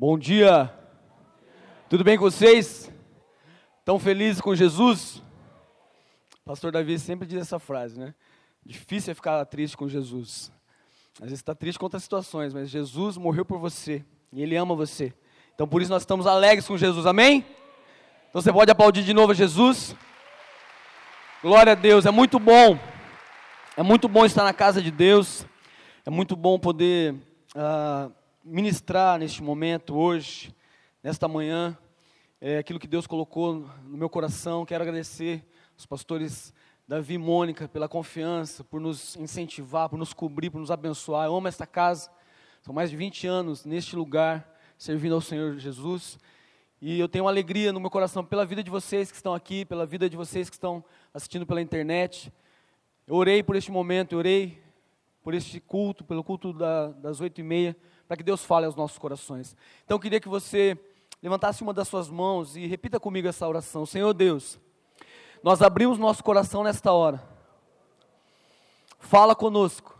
[0.00, 0.72] Bom dia.
[1.88, 2.88] Tudo bem com vocês?
[3.84, 5.20] Tão felizes com Jesus?
[6.40, 8.14] O pastor Davi sempre diz essa frase, né?
[8.64, 10.52] Difícil é ficar triste com Jesus.
[11.16, 14.76] Às vezes está triste com outras situações, mas Jesus morreu por você e Ele ama
[14.76, 15.12] você.
[15.52, 17.44] Então por isso nós estamos alegres com Jesus, amém?
[18.30, 19.96] Então você pode aplaudir de novo a Jesus.
[21.42, 22.78] Glória a Deus, é muito bom.
[23.76, 25.44] É muito bom estar na casa de Deus.
[26.06, 27.14] É muito bom poder
[27.56, 28.12] uh,
[28.44, 30.54] ministrar neste momento, hoje,
[31.02, 31.76] nesta manhã,
[32.40, 34.64] é, aquilo que Deus colocou no meu coração.
[34.64, 35.44] Quero agradecer
[35.76, 36.52] os pastores
[36.86, 41.26] Davi e Mônica pela confiança, por nos incentivar, por nos cobrir, por nos abençoar.
[41.26, 42.10] Eu amo esta casa.
[42.62, 46.18] São mais de 20 anos neste lugar, servindo ao Senhor Jesus.
[46.80, 49.84] E eu tenho alegria no meu coração pela vida de vocês que estão aqui, pela
[49.84, 52.32] vida de vocês que estão assistindo pela internet.
[53.06, 54.62] Eu orei por este momento, eu orei
[55.22, 57.76] por este culto, pelo culto da, das oito e meia
[58.08, 59.54] para que Deus fale aos nossos corações.
[59.84, 60.76] Então eu queria que você
[61.22, 63.84] levantasse uma das suas mãos e repita comigo essa oração.
[63.84, 64.58] Senhor Deus,
[65.42, 67.22] nós abrimos nosso coração nesta hora.
[68.98, 69.98] Fala conosco.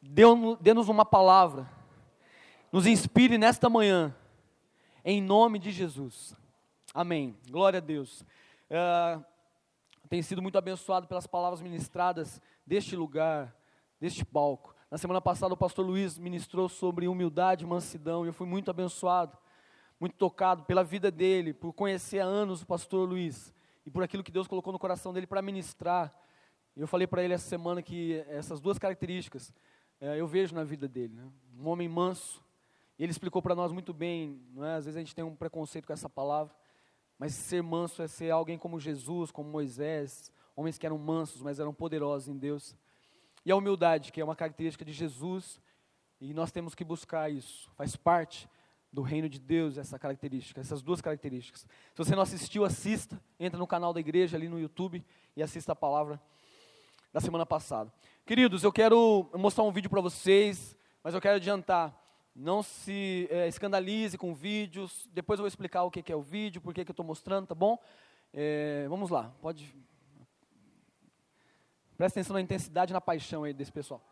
[0.00, 1.68] Dê-nos uma palavra.
[2.70, 4.14] Nos inspire nesta manhã.
[5.04, 6.36] Em nome de Jesus.
[6.94, 7.36] Amém.
[7.50, 8.22] Glória a Deus.
[8.70, 9.24] Uh,
[10.08, 13.54] tenho sido muito abençoado pelas palavras ministradas deste lugar,
[14.00, 14.74] deste palco.
[14.92, 18.70] Na semana passada o pastor Luiz ministrou sobre humildade e mansidão e eu fui muito
[18.70, 19.38] abençoado,
[19.98, 23.54] muito tocado pela vida dele, por conhecer há anos o pastor Luiz
[23.86, 26.14] e por aquilo que Deus colocou no coração dele para ministrar.
[26.76, 29.50] Eu falei para ele essa semana que essas duas características
[29.98, 31.14] é, eu vejo na vida dele.
[31.14, 31.26] Né?
[31.58, 32.44] Um homem manso,
[32.98, 34.74] ele explicou para nós muito bem, não é?
[34.74, 36.54] às vezes a gente tem um preconceito com essa palavra,
[37.18, 41.58] mas ser manso é ser alguém como Jesus, como Moisés, homens que eram mansos, mas
[41.58, 42.76] eram poderosos em Deus.
[43.44, 45.60] E a humildade, que é uma característica de Jesus,
[46.20, 47.70] e nós temos que buscar isso.
[47.76, 48.48] Faz parte
[48.92, 51.62] do reino de Deus essa característica, essas duas características.
[51.62, 55.04] Se você não assistiu, assista, entra no canal da igreja ali no YouTube
[55.34, 56.20] e assista a palavra
[57.12, 57.92] da semana passada.
[58.24, 61.98] Queridos, eu quero mostrar um vídeo para vocês, mas eu quero adiantar.
[62.34, 65.08] Não se é, escandalize com vídeos.
[65.12, 67.04] Depois eu vou explicar o que, que é o vídeo, por que, que eu estou
[67.04, 67.78] mostrando, tá bom?
[68.32, 69.74] É, vamos lá, pode
[72.02, 74.02] Presta atenção na intensidade e na paixão aí desse pessoal.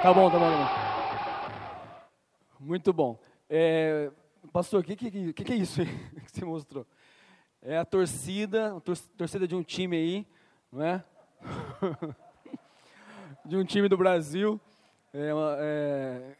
[0.00, 0.56] Tá bom, tá bom, tá
[1.98, 2.04] bom.
[2.60, 3.18] Muito bom.
[3.48, 4.12] É,
[4.52, 5.80] pastor, o que, que, que, que é isso
[6.24, 6.86] que você mostrou?
[7.62, 10.26] É a torcida, a torcida de um time aí,
[10.72, 11.04] não é?
[13.44, 14.58] de um time do Brasil,
[15.12, 16.36] é, é,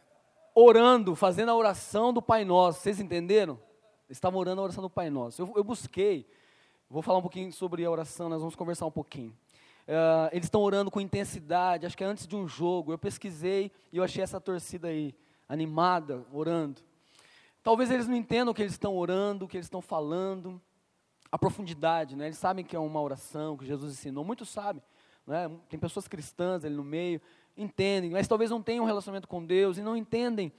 [0.54, 2.80] orando, fazendo a oração do Pai Nosso.
[2.80, 3.58] Vocês entenderam?
[4.08, 5.42] Estavam orando a oração do Pai Nosso.
[5.42, 6.26] Eu, eu, busquei,
[6.88, 9.36] vou falar um pouquinho sobre a oração, nós vamos conversar um pouquinho.
[9.86, 12.92] É, eles estão orando com intensidade, acho que é antes de um jogo.
[12.92, 15.14] Eu pesquisei e eu achei essa torcida aí,
[15.46, 16.80] animada, orando.
[17.62, 20.60] Talvez eles não entendam o que eles estão orando, o que eles estão falando,
[21.30, 22.26] a profundidade, né?
[22.26, 24.82] Eles sabem que é uma oração que Jesus ensinou, muitos sabem,
[25.26, 25.50] né?
[25.68, 27.20] Tem pessoas cristãs ali no meio,
[27.56, 30.52] entendem, mas talvez não tenham um relacionamento com Deus e não entendem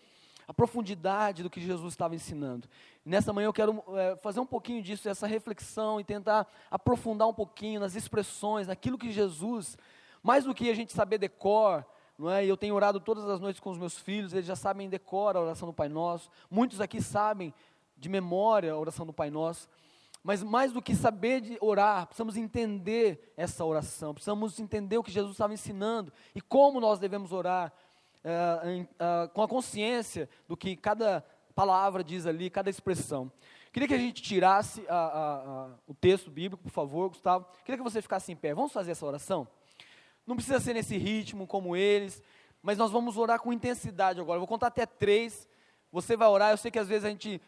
[0.48, 2.68] a profundidade do que Jesus estava ensinando.
[3.06, 7.34] Nessa manhã eu quero é, fazer um pouquinho disso, essa reflexão e tentar aprofundar um
[7.34, 9.78] pouquinho nas expressões, naquilo que Jesus,
[10.22, 11.86] mais do que a gente saber decor,
[12.18, 12.46] não é?
[12.46, 15.42] Eu tenho orado todas as noites com os meus filhos, eles já sabem decor a
[15.42, 16.30] oração do Pai Nosso.
[16.50, 17.54] Muitos aqui sabem
[17.98, 19.68] de memória a oração do Pai Nosso.
[20.24, 25.12] Mas mais do que saber de orar, precisamos entender essa oração, precisamos entender o que
[25.12, 27.74] Jesus estava ensinando e como nós devemos orar
[28.24, 33.32] uh, em, uh, com a consciência do que cada palavra diz ali, cada expressão.
[33.72, 37.46] Queria que a gente tirasse a, o texto bíblico, por favor, Gustavo.
[37.64, 38.54] Queria que você ficasse em pé.
[38.54, 39.48] Vamos fazer essa oração?
[40.28, 42.22] Não precisa ser nesse ritmo como eles,
[42.62, 44.36] mas nós vamos orar com intensidade agora.
[44.36, 45.48] Eu vou contar até três.
[45.90, 46.52] Você vai orar.
[46.52, 47.42] Eu sei que às vezes a gente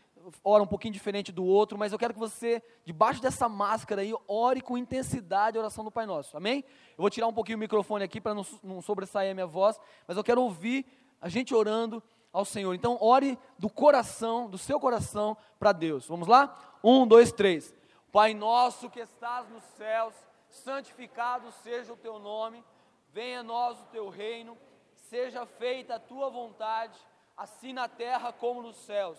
[0.44, 4.14] ora um pouquinho diferente do outro, mas eu quero que você, debaixo dessa máscara aí,
[4.28, 6.64] ore com intensidade a oração do Pai Nosso, amém?
[6.92, 9.80] Eu vou tirar um pouquinho o microfone aqui para não, não sobressair a minha voz,
[10.08, 10.86] mas eu quero ouvir
[11.22, 12.74] a gente orando ao Senhor.
[12.74, 16.08] Então, ore do coração, do seu coração, para Deus.
[16.08, 16.58] Vamos lá?
[16.84, 17.74] Um, dois, três.
[18.12, 20.14] Pai nosso que estás nos céus,
[20.50, 22.64] santificado seja o teu nome,
[23.12, 24.58] venha a nós o teu reino,
[25.10, 27.00] seja feita a tua vontade,
[27.36, 29.18] assim na terra como nos céus.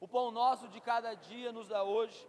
[0.00, 2.26] O pão nosso de cada dia nos dá hoje.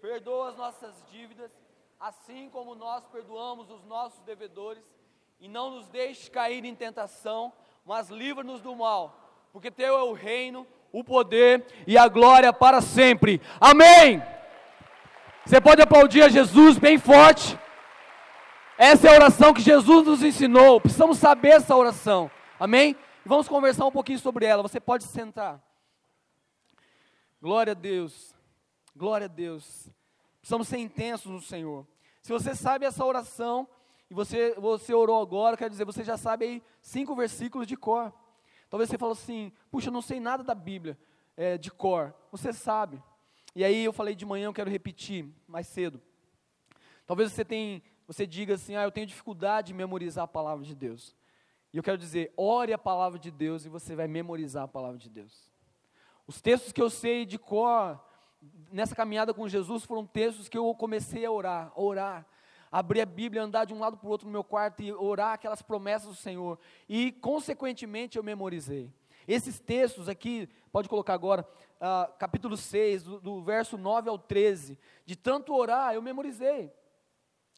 [0.00, 1.50] Perdoa as nossas dívidas,
[1.98, 4.84] assim como nós perdoamos os nossos devedores.
[5.38, 7.52] E não nos deixe cair em tentação,
[7.84, 12.80] mas livra-nos do mal, porque teu é o reino, o poder e a glória para
[12.80, 13.40] sempre.
[13.60, 14.22] Amém.
[15.44, 17.58] Você pode aplaudir a Jesus bem forte.
[18.78, 20.80] Essa é a oração que Jesus nos ensinou.
[20.80, 22.30] Precisamos saber essa oração.
[22.58, 22.96] Amém?
[23.24, 24.62] Vamos conversar um pouquinho sobre ela.
[24.62, 25.60] Você pode sentar.
[27.40, 28.34] Glória a Deus.
[28.94, 29.88] Glória a Deus.
[30.40, 31.86] Precisamos ser intensos no Senhor.
[32.20, 33.66] Se você sabe essa oração
[34.10, 38.12] e você, você orou agora, quer dizer, você já sabe aí cinco versículos de cor.
[38.68, 40.98] Talvez você fale assim, puxa, eu não sei nada da Bíblia
[41.34, 42.14] é, de cor.
[42.30, 43.02] Você sabe.
[43.54, 46.00] E aí eu falei de manhã, eu quero repetir mais cedo.
[47.06, 50.74] Talvez você tenha, você diga assim, ah, eu tenho dificuldade de memorizar a palavra de
[50.74, 51.16] Deus.
[51.72, 54.98] E eu quero dizer, ore a palavra de Deus e você vai memorizar a palavra
[54.98, 55.49] de Deus.
[56.30, 58.00] Os textos que eu sei de cor,
[58.70, 62.26] nessa caminhada com Jesus, foram textos que eu comecei a orar, a orar,
[62.70, 65.32] abrir a Bíblia, andar de um lado para o outro no meu quarto e orar
[65.32, 66.56] aquelas promessas do Senhor.
[66.88, 68.88] E, consequentemente, eu memorizei.
[69.26, 71.44] Esses textos aqui, pode colocar agora,
[71.80, 76.72] uh, capítulo 6, do, do, verso 9 ao 13, de tanto orar, eu memorizei.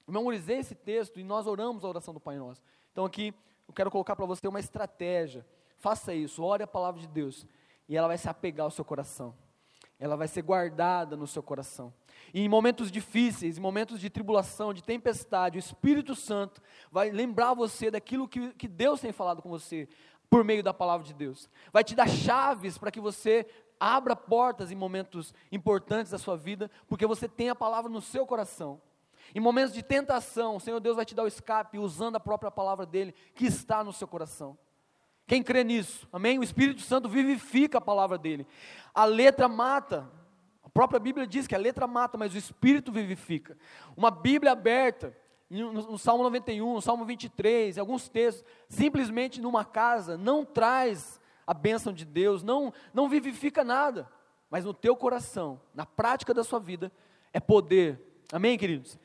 [0.07, 2.63] Eu memorizei esse texto e nós oramos a oração do Pai Nosso.
[2.91, 3.35] Então aqui,
[3.69, 5.45] eu quero colocar para você uma estratégia.
[5.77, 7.47] Faça isso, ore a palavra de Deus
[7.89, 9.35] e ela vai se apegar ao seu coração.
[9.99, 11.93] Ela vai ser guardada no seu coração.
[12.35, 17.55] E em momentos difíceis, em momentos de tribulação, de tempestade, o Espírito Santo vai lembrar
[17.55, 19.89] você daquilo que, que Deus tem falado com você
[20.29, 21.49] por meio da palavra de Deus.
[21.73, 23.47] Vai te dar chaves para que você
[23.79, 28.27] abra portas em momentos importantes da sua vida, porque você tem a palavra no seu
[28.27, 28.81] coração.
[29.35, 32.51] Em momentos de tentação, o Senhor Deus vai te dar o escape usando a própria
[32.51, 34.57] palavra dele que está no seu coração.
[35.33, 36.07] Quem crê nisso?
[36.13, 36.39] Amém?
[36.39, 38.47] O Espírito Santo vivifica a palavra dele.
[38.95, 40.07] A letra mata.
[40.63, 43.57] A própria Bíblia diz que a letra mata, mas o Espírito vivifica.
[43.97, 45.17] Uma Bíblia aberta,
[45.49, 51.95] no, Salmo 91, no Salmo 23, alguns textos, simplesmente numa casa, não traz a bênção
[51.95, 54.07] de Deus, não, não vivifica nada.
[54.51, 56.93] Mas no teu coração, na prática da sua vida,
[57.33, 57.99] é poder.
[58.31, 58.99] Amém, queridos?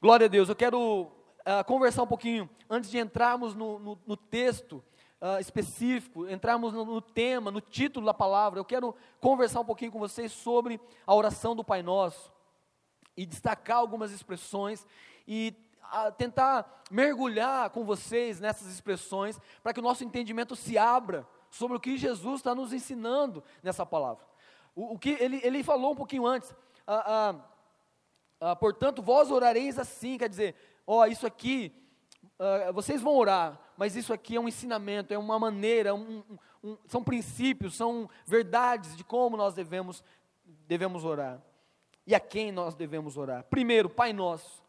[0.00, 0.48] Glória a Deus.
[0.48, 4.82] Eu quero uh, conversar um pouquinho, antes de entrarmos no, no, no texto,
[5.20, 9.92] uh, específico, entrarmos no, no, tema, no título da palavra, eu quero conversar um pouquinho
[9.92, 12.32] com vocês sobre a oração do Pai Nosso
[13.16, 14.86] e destacar algumas expressões
[15.26, 21.26] e uh, tentar mergulhar com vocês nessas expressões para que o nosso entendimento se abra
[21.50, 24.24] sobre o que Jesus está nos ensinando nessa palavra.
[24.74, 26.50] O, o que ele, ele falou um pouquinho antes,
[26.86, 30.54] uh, portanto, vós orareis assim, quer dizer,
[30.86, 31.74] ó, isso aqui
[32.38, 36.22] uh, vocês vão orar, mas isso aqui é um ensinamento, é uma maneira, um,
[36.62, 40.02] um, são princípios, são verdades de como nós devemos,
[40.66, 41.42] devemos orar.
[42.06, 43.44] E a quem nós devemos orar?
[43.44, 44.66] Primeiro, Pai Nosso.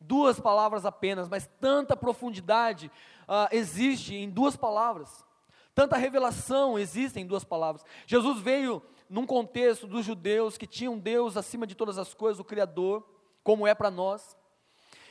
[0.00, 2.90] Duas palavras apenas, mas tanta profundidade
[3.22, 5.24] uh, existe em duas palavras.
[5.74, 7.84] Tanta revelação existe em duas palavras.
[8.06, 12.44] Jesus veio num contexto dos judeus que tinham Deus acima de todas as coisas, o
[12.44, 13.06] Criador,
[13.42, 14.36] como é para nós.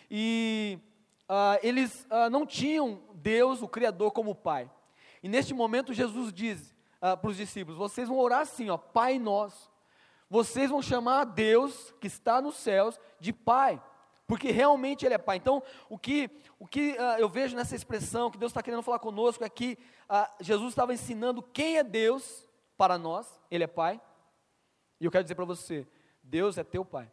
[0.10, 0.80] E
[1.28, 4.70] ah, eles ah, não tinham Deus, o Criador, como Pai.
[5.24, 9.18] E neste momento Jesus diz ah, para os discípulos: vocês vão orar assim, ó, Pai
[9.18, 9.74] nosso.
[10.30, 13.82] Vocês vão chamar a Deus que está nos céus de Pai,
[14.28, 15.38] porque realmente Ele é Pai.
[15.38, 16.30] Então, o que,
[16.60, 19.78] o que ah, eu vejo nessa expressão que Deus está querendo falar conosco é que
[20.10, 22.48] ah, Jesus estava ensinando quem é Deus
[22.78, 24.02] para nós, Ele é Pai.
[25.00, 25.88] E eu quero dizer para você:
[26.24, 27.12] Deus é teu Pai.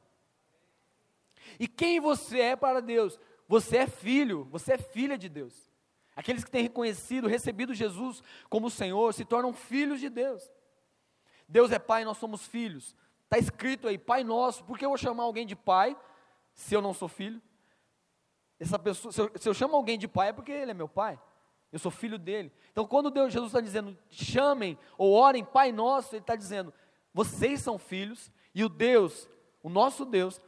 [1.58, 3.18] E quem você é para Deus?
[3.49, 5.70] Você é filho, você é filha de Deus.
[6.14, 10.50] Aqueles que têm reconhecido, recebido Jesus como Senhor, se tornam filhos de Deus.
[11.49, 12.96] Deus é pai, nós somos filhos.
[13.25, 14.64] Está escrito aí, Pai Nosso.
[14.64, 15.96] Por que eu vou chamar alguém de pai
[16.54, 17.40] se eu não sou filho?
[18.61, 20.88] Essa pessoa, se eu, se eu chamo alguém de pai é porque ele é meu
[20.88, 21.18] pai.
[21.72, 22.52] Eu sou filho dele.
[22.70, 26.72] Então, quando Deus, Jesus está dizendo, chamem ou orem Pai Nosso, Ele está dizendo,
[27.14, 29.28] vocês são filhos e o Deus,
[29.62, 30.40] o nosso Deus,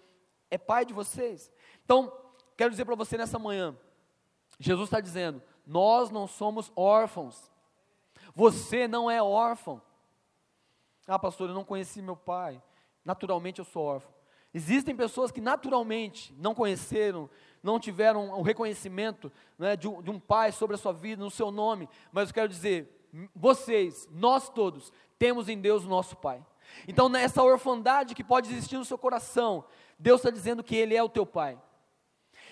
[0.51, 1.51] é pai de vocês.
[1.83, 2.13] Então,
[2.57, 3.77] quero dizer para você nessa manhã,
[4.59, 7.51] Jesus está dizendo: nós não somos órfãos.
[8.35, 9.81] Você não é órfão.
[11.07, 12.61] Ah, pastor, eu não conheci meu pai.
[13.05, 14.13] Naturalmente eu sou órfão.
[14.53, 17.29] Existem pessoas que naturalmente não conheceram,
[17.63, 21.31] não tiveram o reconhecimento né, de, um, de um pai sobre a sua vida, no
[21.31, 21.89] seu nome.
[22.13, 26.45] Mas eu quero dizer, vocês, nós todos, temos em Deus o nosso Pai.
[26.87, 29.65] Então, nessa orfandade que pode existir no seu coração,
[29.99, 31.61] Deus está dizendo que Ele é o teu Pai.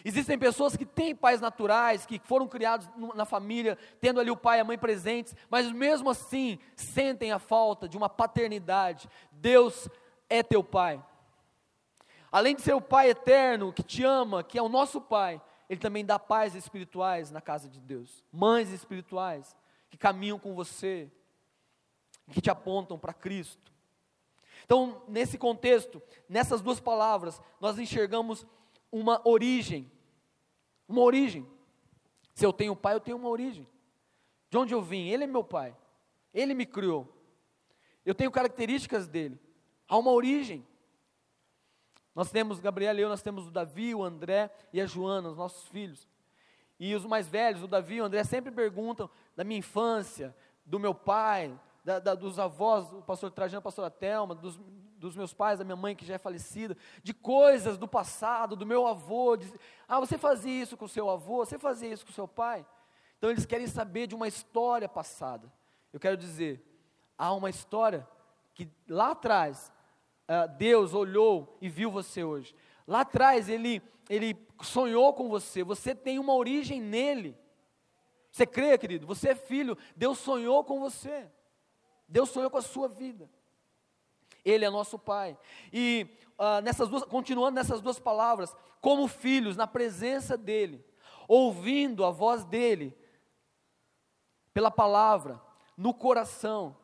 [0.04, 4.58] Existem pessoas que têm pais naturais, que foram criados na família, tendo ali o pai
[4.58, 9.08] e a mãe presentes, mas mesmo assim sentem a falta de uma paternidade.
[9.30, 9.88] Deus
[10.28, 11.02] é teu pai.
[12.30, 15.80] Além de ser o pai eterno que te ama, que é o nosso pai, ele
[15.80, 19.56] também dá pais espirituais na casa de Deus, mães espirituais
[19.90, 21.10] que caminham com você,
[22.30, 23.72] que te apontam para Cristo.
[24.64, 28.46] Então, nesse contexto, nessas duas palavras, nós enxergamos
[28.92, 29.90] uma origem.
[30.86, 31.48] Uma origem.
[32.34, 33.66] Se eu tenho pai, eu tenho uma origem.
[34.50, 35.08] De onde eu vim?
[35.08, 35.74] Ele é meu pai.
[36.32, 37.08] Ele me criou.
[38.04, 39.40] Eu tenho características dele.
[39.88, 40.66] Há uma origem.
[42.14, 45.36] Nós temos, Gabriel e eu, nós temos o Davi, o André e a Joana, os
[45.36, 46.06] nossos filhos.
[46.78, 50.78] E os mais velhos, o Davi e o André, sempre perguntam da minha infância, do
[50.78, 54.58] meu pai, da, da, dos avós, o pastor Trajano, a pastora Thelma, dos,
[55.02, 58.64] dos, meus pais, da minha mãe que já é falecida, de coisas do passado, do
[58.64, 59.36] meu avô.
[59.36, 59.52] De,
[59.88, 62.64] ah, você fazia isso com seu avô, você fazia isso com seu pai.
[63.18, 65.52] Então eles querem saber de uma história passada.
[65.92, 66.64] Eu quero dizer,
[67.18, 68.06] há uma história
[68.54, 69.72] que lá atrás
[70.28, 72.54] uh, Deus olhou e viu você hoje.
[72.86, 77.36] Lá atrás ele, ele sonhou com você, você tem uma origem nele.
[78.30, 79.06] Você crê, querido?
[79.06, 81.28] Você é filho, Deus sonhou com você.
[82.08, 83.28] Deus sonhou com a sua vida.
[84.44, 85.36] Ele é nosso Pai.
[85.72, 86.06] E
[86.38, 90.84] uh, nessas duas, continuando nessas duas palavras, como filhos, na presença dEle,
[91.28, 92.96] ouvindo a voz dEle,
[94.52, 95.40] pela palavra,
[95.76, 96.76] no coração,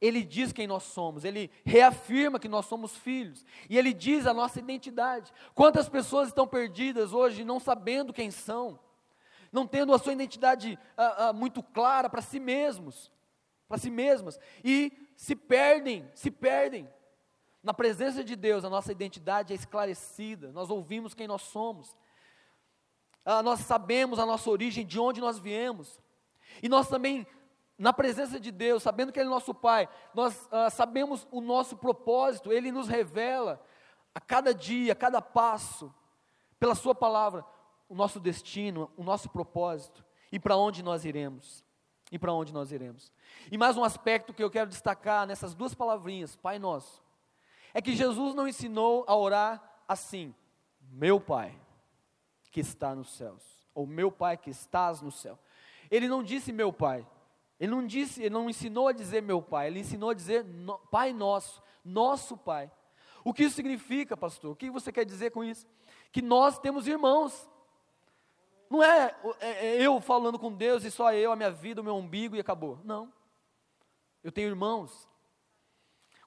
[0.00, 4.34] Ele diz quem nós somos, Ele reafirma que nós somos filhos, e Ele diz a
[4.34, 5.32] nossa identidade.
[5.54, 8.78] Quantas pessoas estão perdidas hoje não sabendo quem são,
[9.52, 13.12] não tendo a sua identidade uh, uh, muito clara para si mesmos
[13.72, 16.86] para si mesmas e se perdem, se perdem.
[17.62, 21.96] Na presença de Deus, a nossa identidade é esclarecida, nós ouvimos quem nós somos,
[23.24, 26.00] ah, nós sabemos a nossa origem, de onde nós viemos,
[26.62, 27.26] e nós também,
[27.78, 31.76] na presença de Deus, sabendo que Ele é nosso Pai, nós ah, sabemos o nosso
[31.76, 33.64] propósito, Ele nos revela
[34.14, 35.94] a cada dia, a cada passo,
[36.58, 37.44] pela Sua palavra,
[37.88, 41.62] o nosso destino, o nosso propósito e para onde nós iremos
[42.10, 43.12] e para onde nós iremos.
[43.50, 47.01] E mais um aspecto que eu quero destacar nessas duas palavrinhas, Pai Nosso,
[47.74, 50.34] é que Jesus não ensinou a orar assim:
[50.90, 51.58] Meu Pai
[52.50, 53.42] que está nos céus,
[53.74, 55.38] ou Meu Pai que estás no céu.
[55.90, 57.06] Ele não disse Meu Pai.
[57.58, 59.68] Ele não disse, ele não ensinou a dizer Meu Pai.
[59.68, 62.70] Ele ensinou a dizer no, Pai Nosso, Nosso Pai.
[63.24, 64.52] O que isso significa, pastor?
[64.52, 65.66] O que você quer dizer com isso?
[66.10, 67.48] Que nós temos irmãos.
[68.68, 71.84] Não é, é, é, eu falando com Deus e só eu, a minha vida, o
[71.84, 72.80] meu umbigo e acabou.
[72.84, 73.12] Não.
[74.24, 75.08] Eu tenho irmãos.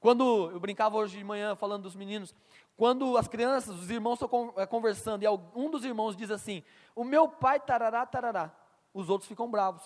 [0.06, 2.32] Quando eu brincava hoje de manhã falando dos meninos,
[2.78, 6.62] quando as crianças, os irmãos estão é, conversando e um dos irmãos diz assim:
[6.96, 8.56] O meu pai tarará, tarará.
[8.94, 9.82] Os outros ficam bravos.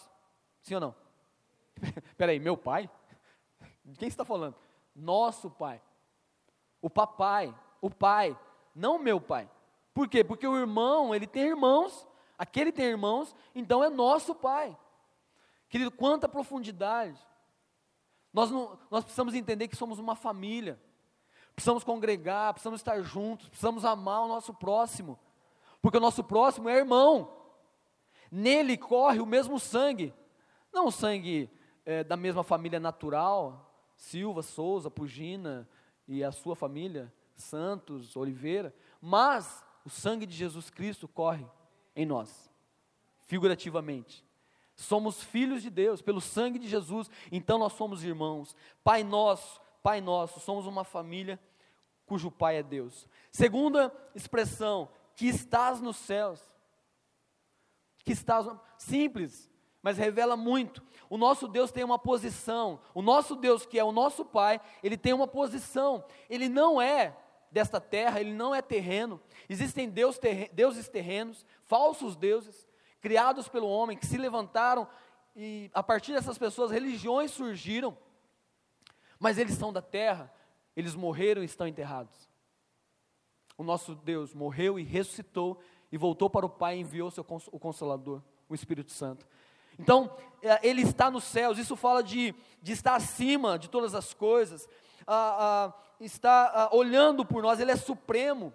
[0.61, 0.95] Sim ou não?
[2.17, 2.89] Peraí, meu pai?
[3.85, 4.55] De quem está falando?
[4.93, 5.81] Nosso pai.
[6.81, 8.37] O papai, o pai,
[8.75, 9.49] não meu pai.
[9.93, 10.21] Por quê?
[10.21, 12.05] Porque o irmão, ele tem irmãos
[12.37, 14.75] aquele tem irmãos, então é nosso Pai.
[15.67, 17.19] Querido, quanta profundidade.
[18.33, 20.79] Nós, não, nós precisamos entender que somos uma família.
[21.55, 25.19] Precisamos congregar, precisamos estar juntos, precisamos amar o nosso próximo.
[25.81, 27.35] Porque o nosso próximo é irmão.
[28.31, 30.13] Nele corre o mesmo sangue.
[30.71, 31.49] Não o sangue
[31.85, 35.67] é, da mesma família natural, Silva, Souza, Pugina
[36.07, 41.45] e a sua família, Santos, Oliveira, mas o sangue de Jesus Cristo corre
[41.95, 42.51] em nós,
[43.25, 44.25] figurativamente.
[44.83, 48.55] Somos filhos de Deus, pelo sangue de Jesus, então nós somos irmãos.
[48.81, 51.39] Pai nosso, Pai nosso, somos uma família
[52.05, 53.07] cujo Pai é Deus.
[53.29, 56.41] Segunda expressão, que estás nos céus.
[58.05, 60.81] Que estás, simples, mas revela muito.
[61.09, 62.79] O nosso Deus tem uma posição.
[62.93, 66.05] O nosso Deus, que é o nosso Pai, ele tem uma posição.
[66.29, 67.17] Ele não é
[67.51, 69.19] desta terra, ele não é terreno.
[69.49, 70.17] Existem deus
[70.53, 72.68] deuses terrenos, falsos deuses,
[73.01, 74.87] criados pelo homem, que se levantaram
[75.35, 77.97] e a partir dessas pessoas religiões surgiram.
[79.19, 80.31] Mas eles são da terra,
[80.75, 82.29] eles morreram e estão enterrados.
[83.57, 85.59] O nosso Deus morreu e ressuscitou
[85.91, 89.27] e voltou para o Pai e enviou seu, o Consolador, o Espírito Santo.
[89.77, 94.13] Então, é, Ele está nos céus, isso fala de, de estar acima de todas as
[94.13, 94.67] coisas,
[95.99, 98.53] está olhando por nós, Ele é supremo.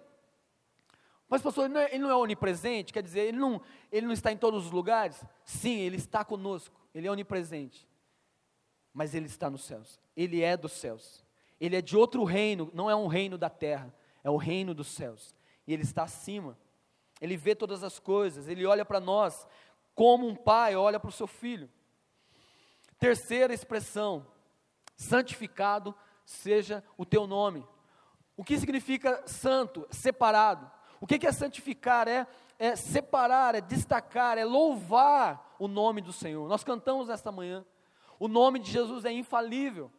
[1.27, 2.93] Mas, pastor, ele não, é, ele não, é, onipresente?
[2.93, 5.23] Quer dizer, ele não, ele não está em todos os lugares?
[5.43, 7.87] Sim, Ele está conosco, Ele é onipresente.
[8.93, 11.25] Mas Ele está nos céus, Ele é dos céus.
[11.59, 14.87] Ele é de outro reino, não é um reino da terra, é o reino dos
[14.87, 15.35] céus.
[15.65, 16.57] E Ele está acima.
[17.19, 19.47] Ele vê todas as coisas, Ele olha para nós
[19.95, 21.69] como um pai olha para o seu filho.
[22.99, 24.27] Terceira expressão,
[24.95, 27.65] santificado seja o teu nome.
[28.35, 29.87] O que significa santo?
[29.89, 30.69] Separado.
[31.05, 32.07] O que é santificar?
[32.07, 32.25] É,
[32.57, 36.49] é separar, é destacar, é louvar o nome do Senhor.
[36.49, 37.63] Nós cantamos esta manhã.
[38.17, 39.91] O nome de Jesus é infalível.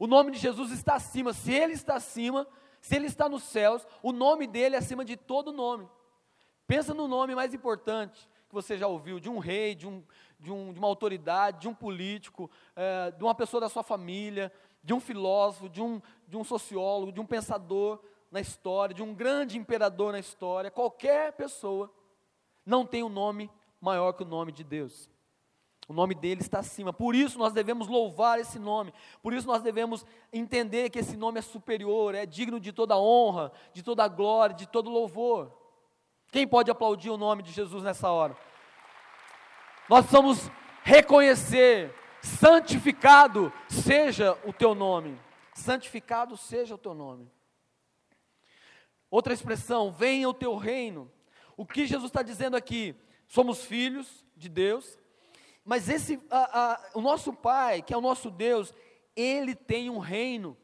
[0.00, 1.32] O nome de Jesus está acima.
[1.32, 2.48] Se ele está acima,
[2.80, 5.88] se ele está nos céus, o nome dele é acima de todo nome.
[6.66, 10.02] Pensa no nome mais importante que você já ouviu, de um rei, de, um,
[10.40, 14.52] de, um, de uma autoridade, de um político, é, de uma pessoa da sua família,
[14.82, 19.14] de um filósofo, de um, de um sociólogo, de um pensador na história, de um
[19.14, 20.70] grande imperador na história.
[20.70, 21.92] Qualquer pessoa
[22.64, 25.10] não tem um nome maior que o nome de Deus.
[25.86, 26.92] O nome dele está acima.
[26.92, 28.94] Por isso nós devemos louvar esse nome.
[29.22, 33.52] Por isso nós devemos entender que esse nome é superior, é digno de toda honra,
[33.74, 35.52] de toda glória, de todo louvor.
[36.30, 38.34] Quem pode aplaudir o nome de Jesus nessa hora?
[39.90, 40.50] Nós precisamos
[40.82, 45.20] reconhecer, santificado seja o teu nome.
[45.52, 47.30] Santificado seja o teu nome.
[49.12, 51.12] Outra expressão, venha o teu reino.
[51.54, 52.96] O que Jesus está dizendo aqui?
[53.28, 54.98] Somos filhos de Deus,
[55.62, 58.72] mas esse, a, a, o nosso Pai, que é o nosso Deus,
[59.14, 60.56] ele tem um reino,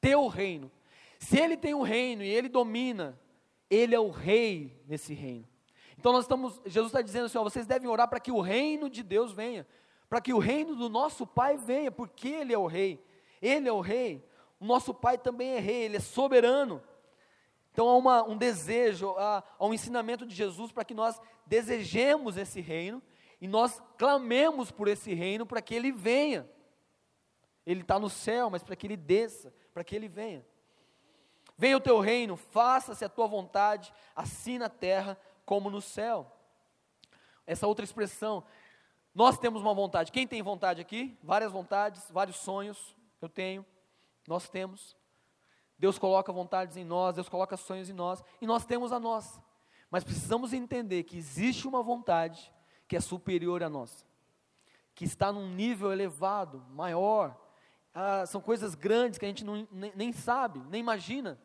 [0.00, 0.70] teu reino.
[1.18, 3.18] Se ele tem um reino e ele domina,
[3.68, 5.48] ele é o rei nesse reino.
[5.98, 8.88] Então nós estamos, Jesus está dizendo assim, ó, vocês devem orar para que o reino
[8.88, 9.66] de Deus venha,
[10.08, 13.04] para que o reino do nosso Pai venha, porque Ele é o rei.
[13.42, 14.24] Ele é o rei.
[14.60, 16.80] O nosso Pai também é rei, Ele é soberano.
[17.78, 22.36] Então há uma, um desejo, há, há um ensinamento de Jesus para que nós desejemos
[22.36, 23.00] esse reino
[23.40, 26.50] e nós clamemos por esse reino para que ele venha.
[27.64, 30.44] Ele está no céu, mas para que ele desça, para que ele venha.
[31.56, 36.36] Venha o teu reino, faça-se a tua vontade, assim na terra como no céu.
[37.46, 38.42] Essa outra expressão,
[39.14, 40.10] nós temos uma vontade.
[40.10, 41.16] Quem tem vontade aqui?
[41.22, 42.96] Várias vontades, vários sonhos.
[43.20, 43.64] Eu tenho,
[44.26, 44.97] nós temos.
[45.78, 49.40] Deus coloca vontades em nós, Deus coloca sonhos em nós, e nós temos a nós.
[49.90, 52.52] Mas precisamos entender que existe uma vontade
[52.86, 54.06] que é superior a nós,
[54.94, 57.36] que está num nível elevado, maior.
[57.94, 61.40] Ah, são coisas grandes que a gente não, nem, nem sabe, nem imagina.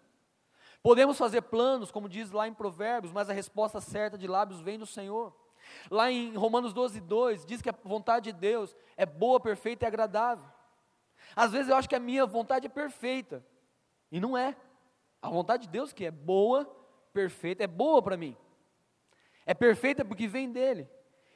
[0.82, 4.78] Podemos fazer planos, como diz lá em Provérbios, mas a resposta certa de lábios vem
[4.78, 5.34] do Senhor.
[5.90, 9.88] Lá em Romanos 12, 2, diz que a vontade de Deus é boa, perfeita e
[9.88, 10.46] agradável.
[11.36, 13.46] Às vezes eu acho que a minha vontade é perfeita,
[14.14, 14.56] e não é.
[15.20, 16.66] A vontade de Deus que é boa,
[17.12, 18.38] perfeita, é boa para mim.
[19.44, 20.88] É perfeita porque vem dele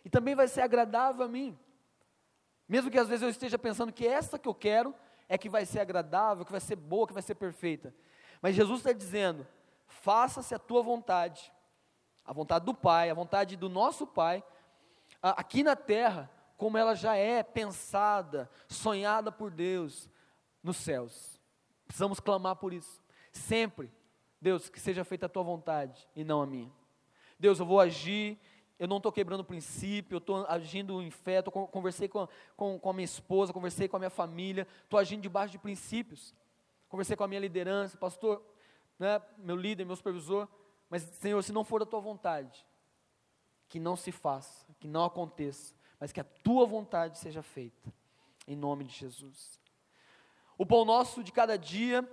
[0.06, 1.58] e também vai ser agradável a mim.
[2.70, 4.94] Mesmo que às vezes eu esteja pensando que essa que eu quero
[5.28, 7.96] é que vai ser agradável, que vai ser boa, que vai ser perfeita.
[8.44, 9.48] Mas Jesus está dizendo:
[9.88, 11.52] faça-se a tua vontade,
[12.24, 14.44] a vontade do Pai, a vontade do nosso Pai,
[15.20, 20.08] aqui na terra, como ela já é pensada, sonhada por Deus
[20.62, 21.37] nos céus.
[21.88, 23.02] Precisamos clamar por isso.
[23.32, 23.92] Sempre,
[24.42, 26.72] Deus, que seja feita a tua vontade e não a minha.
[27.40, 28.38] Deus, eu vou agir
[28.80, 32.90] eu não estou quebrando princípio, eu estou agindo em fé, tô, conversei com, com, com
[32.90, 36.34] a minha esposa, conversei com a minha família, estou agindo debaixo de princípios.
[36.88, 38.42] Conversei com a minha liderança, pastor,
[39.00, 40.48] né, meu líder, meu supervisor,
[40.90, 42.66] mas Senhor, se não for da tua vontade,
[43.68, 47.92] que não se faça, que não aconteça, mas que a tua vontade seja feita,
[48.48, 49.60] em nome de Jesus.
[50.58, 52.08] O pão nosso de cada dia,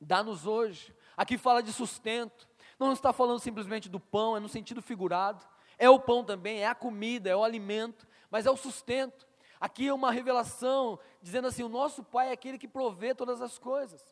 [0.00, 0.94] dá-nos hoje.
[1.16, 5.46] Aqui fala de sustento, não está falando simplesmente do pão, é no sentido figurado
[5.78, 9.26] é o pão também, é a comida, é o alimento, mas é o sustento.
[9.60, 13.58] Aqui é uma revelação dizendo assim: o nosso Pai é aquele que provê todas as
[13.58, 14.04] coisas.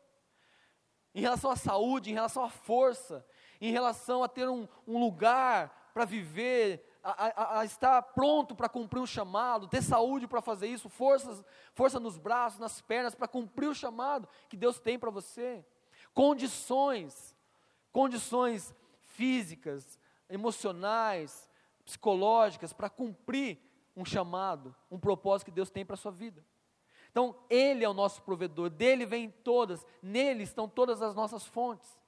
[1.14, 3.26] Em relação à saúde, em relação à força,
[3.61, 9.01] em relação a ter um, um lugar para viver, a, a, estar pronto para cumprir
[9.01, 13.69] um chamado, ter saúde para fazer isso, forças, força nos braços, nas pernas, para cumprir
[13.69, 15.64] o chamado que Deus tem para você.
[16.12, 17.37] Condições,
[17.92, 21.49] condições físicas, emocionais,
[21.85, 23.59] psicológicas para cumprir
[23.97, 26.45] um chamado, um propósito que Deus tem para a sua vida.
[27.11, 31.99] Então, Ele é o nosso provedor, dele vem todas, nele estão todas as nossas fontes.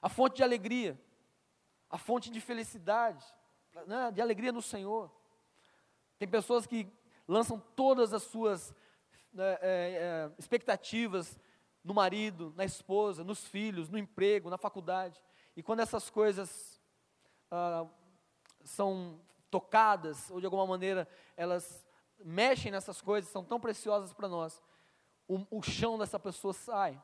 [0.00, 0.98] A fonte de alegria,
[1.90, 3.26] a fonte de felicidade,
[3.86, 5.10] né, de alegria no Senhor.
[6.18, 6.86] Tem pessoas que
[7.26, 8.74] lançam todas as suas
[9.32, 11.38] né, é, é, expectativas
[11.82, 15.22] no marido, na esposa, nos filhos, no emprego, na faculdade.
[15.56, 16.80] E quando essas coisas
[17.50, 17.86] ah,
[18.62, 21.86] são tocadas, ou de alguma maneira elas
[22.22, 24.62] mexem nessas coisas, são tão preciosas para nós,
[25.26, 27.00] o, o chão dessa pessoa sai.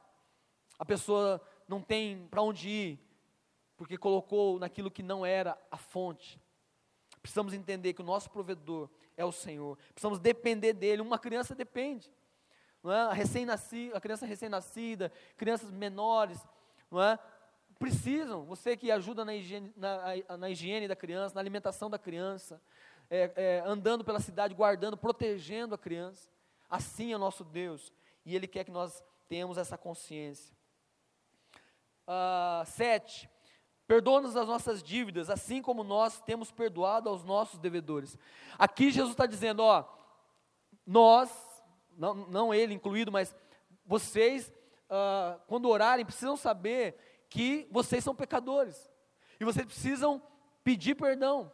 [0.78, 3.00] A pessoa não tem para onde ir,
[3.76, 6.40] porque colocou naquilo que não era a fonte.
[7.26, 9.76] Precisamos entender que o nosso provedor é o Senhor.
[9.92, 11.02] Precisamos depender dele.
[11.02, 12.08] Uma criança depende.
[12.84, 13.00] Não é?
[13.00, 13.44] a, recém
[13.92, 16.40] a criança recém-nascida, crianças menores,
[16.88, 17.18] não é?
[17.80, 22.62] precisam, você que ajuda na higiene, na, na higiene da criança, na alimentação da criança,
[23.10, 26.30] é, é, andando pela cidade, guardando, protegendo a criança.
[26.70, 27.92] Assim é nosso Deus.
[28.24, 30.54] E Ele quer que nós tenhamos essa consciência.
[32.06, 33.28] Uh, sete,
[33.86, 38.18] perdoa-nos as nossas dívidas, assim como nós temos perdoado aos nossos devedores.
[38.58, 39.84] Aqui Jesus está dizendo, ó,
[40.86, 41.30] nós,
[41.96, 43.34] não, não ele incluído, mas
[43.84, 44.52] vocês,
[44.90, 46.96] uh, quando orarem, precisam saber
[47.28, 48.90] que vocês são pecadores.
[49.38, 50.22] E vocês precisam
[50.64, 51.52] pedir perdão.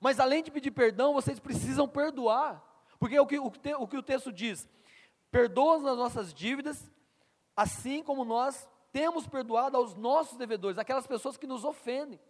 [0.00, 2.62] Mas além de pedir perdão, vocês precisam perdoar.
[2.98, 4.68] Porque o que o, te, o, que o texto diz?
[5.30, 6.90] Perdoa as nossas dívidas,
[7.56, 12.20] assim como nós temos perdoado aos nossos devedores, aquelas pessoas que nos ofendem.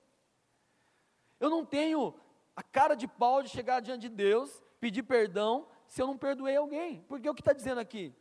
[1.41, 2.15] Eu não tenho
[2.55, 6.57] a cara de pau de chegar diante de Deus, pedir perdão, se eu não perdoei
[6.57, 7.01] alguém.
[7.09, 8.15] Porque o que está dizendo aqui?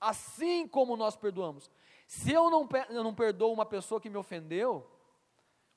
[0.00, 1.70] Assim como nós perdoamos.
[2.06, 4.90] Se eu não, eu não perdoo uma pessoa que me ofendeu,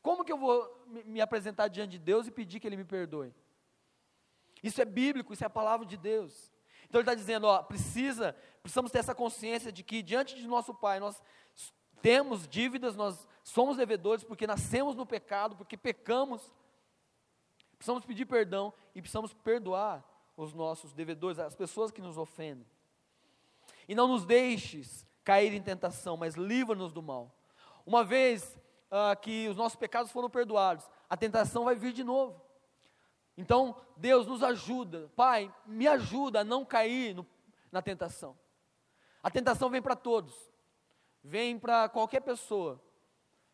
[0.01, 3.34] como que eu vou me apresentar diante de Deus e pedir que Ele me perdoe?
[4.63, 6.51] Isso é bíblico, isso é a palavra de Deus.
[6.88, 10.73] Então ele está dizendo, ó, precisa, precisamos ter essa consciência de que diante de nosso
[10.73, 11.21] Pai nós
[12.01, 16.53] temos dívidas, nós somos devedores porque nascemos no pecado, porque pecamos.
[17.77, 20.03] Precisamos pedir perdão e precisamos perdoar
[20.36, 22.65] os nossos devedores, as pessoas que nos ofendem.
[23.88, 27.36] E não nos deixes cair em tentação, mas livra-nos do mal.
[27.86, 28.57] Uma vez
[28.89, 32.41] ah, que os nossos pecados foram perdoados, a tentação vai vir de novo.
[33.38, 37.25] Então, Deus nos ajuda, Pai, me ajuda a não cair no,
[37.71, 38.38] na tentação.
[39.21, 40.33] A tentação vem para todos,
[41.27, 42.81] vem para qualquer pessoa,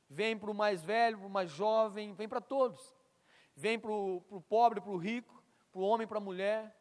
[0.07, 2.95] vem para o mais velho, para o mais jovem, vem para todos.
[3.55, 6.75] Vem para o pobre, para o rico, para o homem, para a mulher,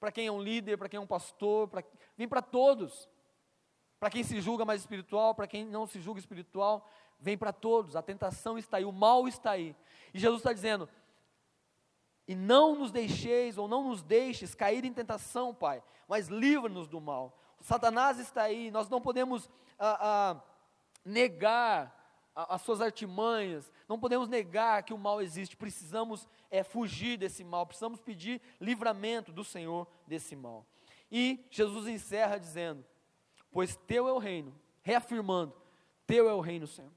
[0.00, 1.82] para quem é um líder, para quem é um pastor, pra,
[2.16, 3.08] vem para todos.
[4.00, 7.94] Para quem se julga mais espiritual, para quem não se julga espiritual, vem para todos.
[7.94, 9.76] A tentação está aí, o mal está aí.
[10.12, 10.88] E Jesus está dizendo:
[12.26, 17.00] e não nos deixeis, ou não nos deixes cair em tentação, Pai, mas livra-nos do
[17.00, 17.38] mal.
[17.60, 19.48] Satanás está aí, nós não podemos
[21.04, 21.98] negar
[22.34, 27.66] as suas artimanhas, não podemos negar que o mal existe, precisamos é, fugir desse mal,
[27.66, 30.66] precisamos pedir livramento do Senhor desse mal.
[31.10, 32.84] E Jesus encerra dizendo:
[33.50, 35.54] Pois teu é o reino, reafirmando:
[36.06, 36.92] Teu é o reino, Senhor.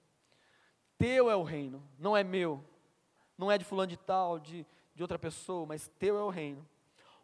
[0.98, 2.64] Teu é o reino, não é meu,
[3.38, 6.66] não é de fulano de tal, de de outra pessoa, mas teu é o reino,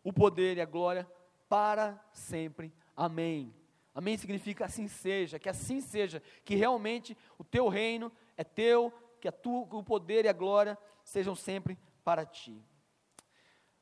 [0.04, 1.10] o poder e a glória
[1.48, 2.72] para sempre.
[2.96, 3.54] Amém.
[3.94, 9.28] Amém significa assim seja, que assim seja, que realmente o teu reino é teu, que
[9.28, 12.64] a tu, o poder e a glória sejam sempre para ti.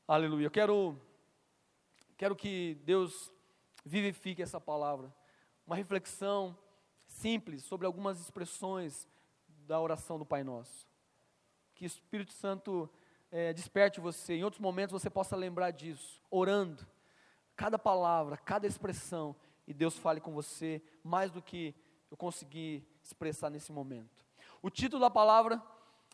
[0.06, 0.46] Aleluia.
[0.46, 1.00] Eu quero,
[2.16, 3.32] quero que Deus
[3.84, 5.14] vivifique essa palavra.
[5.66, 6.58] Uma reflexão
[7.06, 9.08] simples sobre algumas expressões
[9.66, 10.88] da oração do Pai Nosso.
[11.74, 12.90] Que o Espírito Santo
[13.30, 16.84] é, desperte você, em outros momentos você possa lembrar disso, orando,
[17.54, 19.36] cada palavra, cada expressão,
[19.70, 21.72] e Deus fale com você mais do que
[22.10, 24.26] eu consegui expressar nesse momento.
[24.60, 25.62] O título da palavra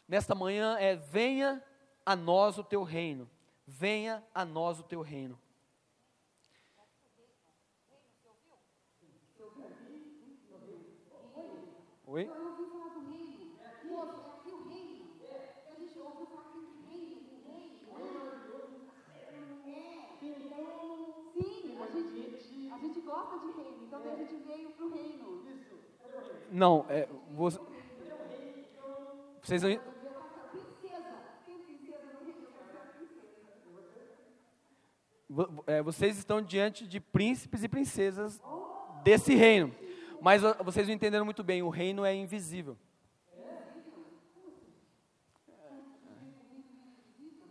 [0.06, 1.64] nesta manhã é Venha
[2.04, 3.26] a nós o teu reino.
[3.66, 5.40] Venha a nós o teu reino.
[12.06, 12.30] Oi?
[24.56, 25.42] Veio para o reino.
[26.50, 27.60] Não, é, você,
[29.42, 29.96] vocês não.
[35.66, 38.40] É, vocês estão diante de príncipes e princesas
[39.02, 39.74] desse reino.
[40.20, 42.78] Mas vocês não entenderam muito bem, o reino é invisível.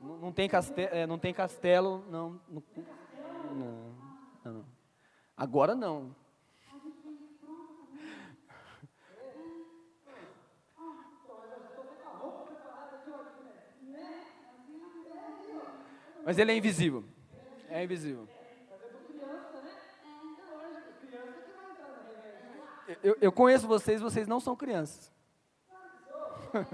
[0.01, 2.63] Não, tem, castelo, é, não tem castelo, não, não,
[4.43, 4.65] não, não.
[5.35, 6.15] Agora não.
[16.25, 17.05] Mas ele é invisível.
[17.69, 18.27] É invisível.
[23.03, 25.13] Eu, eu conheço vocês, vocês não são crianças.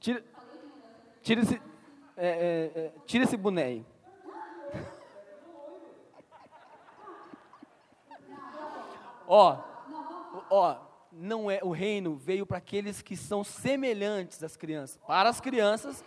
[0.00, 0.24] tira,
[1.22, 1.60] tira, esse,
[2.16, 3.84] é, é, é, tira esse boné.
[9.28, 9.58] Ó,
[10.48, 10.78] ó,
[11.12, 14.98] não é o reino veio para aqueles que são semelhantes às crianças.
[15.06, 16.04] Para as crianças.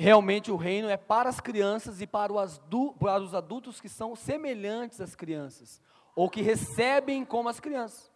[0.00, 5.16] Realmente o reino é para as crianças e para os adultos que são semelhantes às
[5.16, 5.82] crianças.
[6.14, 8.10] ou que recebem como as crianças.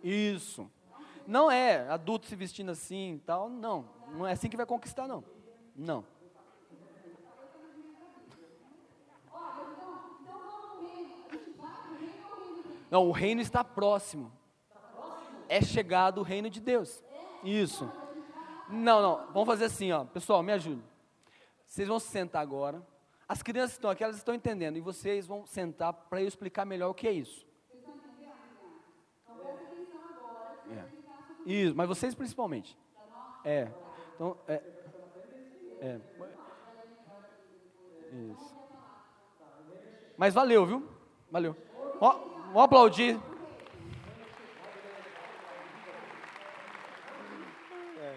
[0.00, 0.70] Isso.
[1.26, 3.88] Não é adulto se vestindo assim e tal, não.
[4.12, 5.24] Não é assim que vai conquistar, não.
[5.74, 6.04] Não.
[12.88, 14.32] Não, o reino está próximo.
[15.48, 17.02] É chegado o reino de Deus.
[17.42, 17.90] Isso.
[18.68, 19.32] Não, não.
[19.32, 20.04] Vamos fazer assim, ó.
[20.04, 20.82] Pessoal, me ajude.
[21.66, 22.82] Vocês vão se sentar agora.
[23.28, 24.76] As crianças estão aqui, elas estão entendendo.
[24.76, 27.46] E vocês vão sentar para eu explicar melhor o que é isso.
[30.70, 30.84] É.
[31.44, 32.76] Isso, mas vocês principalmente.
[33.44, 33.68] É.
[34.14, 34.62] Então, é.
[35.80, 36.00] É.
[38.12, 38.56] Isso.
[40.16, 40.88] Mas valeu, viu?
[41.30, 41.56] Valeu.
[42.00, 42.12] Ó,
[42.46, 43.20] vamos aplaudir.
[47.98, 48.16] É.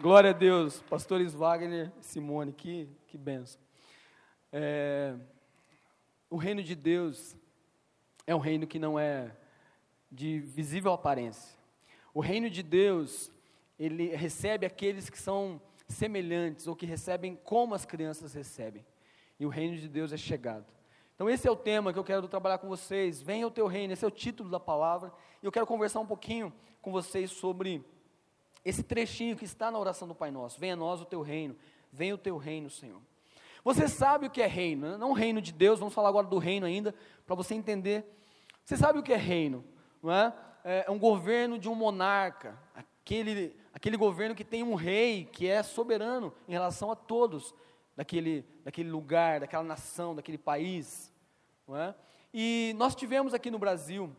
[0.00, 3.60] Glória a Deus, pastores Wagner Simone, que, que benção.
[4.50, 5.14] É,
[6.30, 7.36] o reino de Deus
[8.26, 9.36] é um reino que não é
[10.10, 11.54] de visível aparência.
[12.14, 13.30] O reino de Deus,
[13.78, 18.86] ele recebe aqueles que são semelhantes ou que recebem como as crianças recebem.
[19.38, 20.64] E o reino de Deus é chegado.
[21.14, 23.20] Então esse é o tema que eu quero trabalhar com vocês.
[23.20, 25.12] Venha o teu reino, esse é o título da palavra.
[25.42, 27.84] E eu quero conversar um pouquinho com vocês sobre
[28.64, 30.60] esse trechinho que está na oração do Pai Nosso.
[30.60, 31.56] Venha a nós o teu reino,
[31.92, 33.00] venha o teu reino, Senhor.
[33.64, 34.96] Você sabe o que é reino, né?
[34.96, 36.94] não reino de Deus, vamos falar agora do reino ainda,
[37.26, 38.04] para você entender.
[38.64, 39.64] Você sabe o que é reino,
[40.02, 40.34] não é?
[40.64, 45.46] É, é um governo de um monarca, aquele, aquele governo que tem um rei que
[45.46, 47.54] é soberano em relação a todos
[47.96, 51.12] daquele, daquele lugar, daquela nação, daquele país.
[51.66, 51.94] Não é?
[52.32, 54.14] E nós tivemos aqui no Brasil,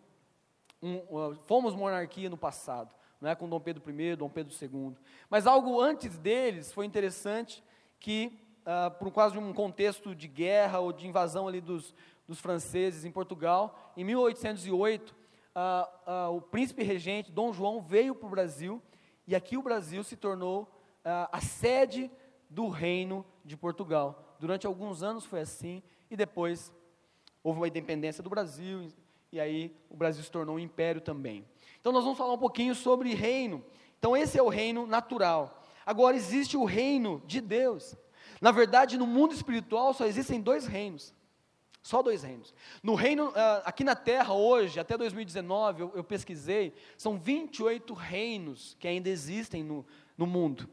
[0.82, 3.36] um, fomos monarquia no passado, é?
[3.36, 4.96] com Dom Pedro I, Dom Pedro II.
[5.30, 7.64] Mas algo antes deles foi interessante
[8.00, 11.94] que uh, por causa de um contexto de guerra ou de invasão ali dos,
[12.28, 13.94] dos franceses em Portugal.
[13.96, 15.16] Em 1808, uh,
[16.30, 18.82] uh, o príncipe regente Dom João veio para o Brasil
[19.28, 20.68] e aqui o Brasil se tornou
[21.04, 22.12] a sede
[22.48, 24.36] do reino de Portugal.
[24.40, 25.82] Durante alguns anos foi assim
[26.12, 26.72] e depois
[27.44, 28.92] houve uma independência do Brasil
[29.32, 31.44] e aí o Brasil se tornou um império também.
[31.82, 33.66] Então nós vamos falar um pouquinho sobre reino.
[33.98, 35.62] Então esse é o reino natural.
[35.84, 37.98] Agora existe o reino de Deus.
[38.40, 41.14] Na verdade, no mundo espiritual só existem dois reinos.
[41.82, 42.54] Só dois reinos.
[42.84, 48.78] No reino, ah, aqui na Terra hoje, até 2019, eu, eu pesquisei, são 28 reinos
[48.80, 49.84] que ainda existem no,
[50.16, 50.70] no mundo.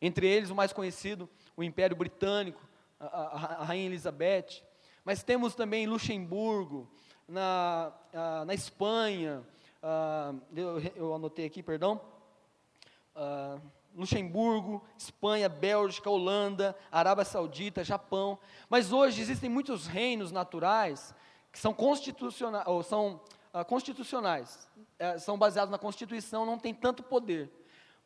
[0.00, 2.60] Entre eles, o mais conhecido, o Império Britânico,
[3.00, 4.62] a, a, a Rainha Elizabeth.
[5.02, 6.90] Mas temos também Luxemburgo,
[7.26, 9.42] na, a, na Espanha,
[10.54, 12.00] eu, eu, anotei aqui, perdão.
[13.94, 18.38] Luxemburgo, Espanha, Bélgica, Holanda, Arábia Saudita, Japão.
[18.68, 21.14] Mas hoje existem muitos reinos naturais
[21.52, 23.20] que são constitucionais, ou são
[23.52, 27.50] uh, constitucionais, uh, são baseados na Constituição, não tem tanto poder.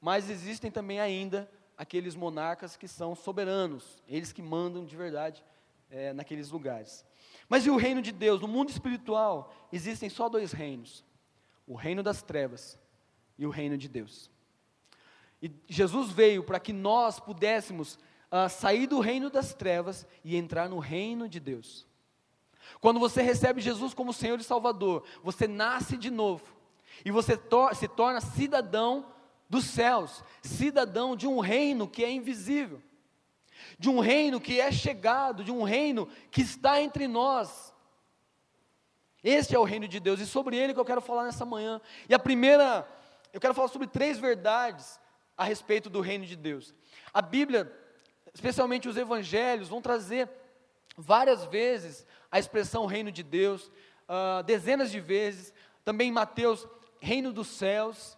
[0.01, 5.45] Mas existem também ainda aqueles monarcas que são soberanos, eles que mandam de verdade
[5.91, 7.05] é, naqueles lugares.
[7.49, 8.41] Mas e o reino de Deus?
[8.41, 11.05] No mundo espiritual existem só dois reinos:
[11.67, 12.79] o reino das trevas
[13.39, 14.31] e o reino de Deus.
[15.43, 17.99] E Jesus veio para que nós pudéssemos
[18.31, 21.87] uh, sair do reino das trevas e entrar no reino de Deus.
[22.81, 26.45] Quando você recebe Jesus como Senhor e Salvador, você nasce de novo
[27.05, 27.39] e você
[27.75, 29.07] se torna cidadão
[29.49, 32.83] dos céus, cidadão de um reino que é invisível,
[33.79, 37.73] de um reino que é chegado, de um reino que está entre nós.
[39.29, 41.81] Este é o reino de Deus e sobre ele que eu quero falar nessa manhã.
[42.09, 42.87] E a primeira,
[43.33, 45.01] eu quero falar sobre três verdades
[45.37, 46.73] a respeito do reino de Deus.
[47.13, 47.77] A Bíblia,
[48.33, 50.31] especialmente os evangelhos, vão trazer
[50.97, 53.67] várias vezes a expressão reino de Deus,
[54.09, 55.53] uh, dezenas de vezes.
[55.85, 56.65] Também em Mateus,
[57.01, 58.17] reino dos céus.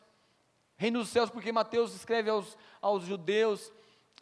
[0.76, 3.68] Reino dos céus, porque Mateus escreve aos, aos judeus,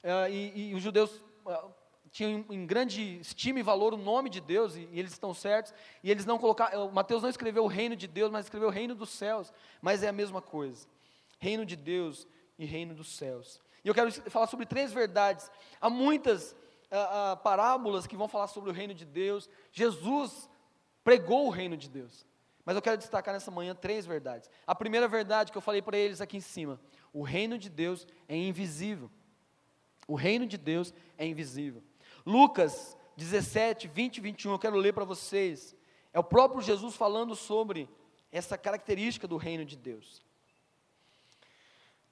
[0.05, 1.11] uh, e, e, os judeus
[1.45, 1.69] uh,
[2.11, 5.75] tinham em grande estima e valor o nome de Deus, e, e eles estão certos,
[6.03, 8.95] e eles não colocaram, Mateus não escreveu o reino de Deus, mas escreveu o reino
[8.95, 10.87] dos céus, mas é a mesma coisa.
[11.39, 12.27] Reino de Deus
[12.59, 13.61] e reino dos céus.
[13.85, 15.51] E eu quero falar sobre três verdades.
[15.81, 16.57] Há muitas
[16.91, 19.49] ah, ah, parábolas que vão falar sobre o reino de Deus.
[19.71, 20.49] Jesus
[21.05, 22.27] pregou o reino de Deus.
[22.65, 24.51] Mas eu quero destacar nessa manhã três verdades.
[24.67, 26.81] A primeira verdade que eu falei para eles aqui em cima:
[27.13, 29.09] o reino de Deus é invisível.
[30.09, 31.83] O reino de Deus é invisível.
[32.27, 35.77] Lucas 17, 20 e 21, eu quero ler para vocês.
[36.13, 37.89] É o próprio Jesus falando sobre
[38.33, 40.21] essa característica do reino de Deus.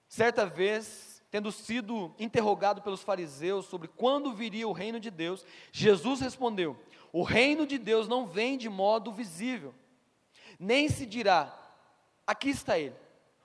[0.08, 6.20] Certa vez tendo sido interrogado pelos fariseus sobre quando viria o reino de Deus, Jesus
[6.20, 6.78] respondeu:
[7.12, 9.74] O reino de Deus não vem de modo visível,
[10.60, 11.52] nem se dirá,
[12.24, 12.94] aqui está ele,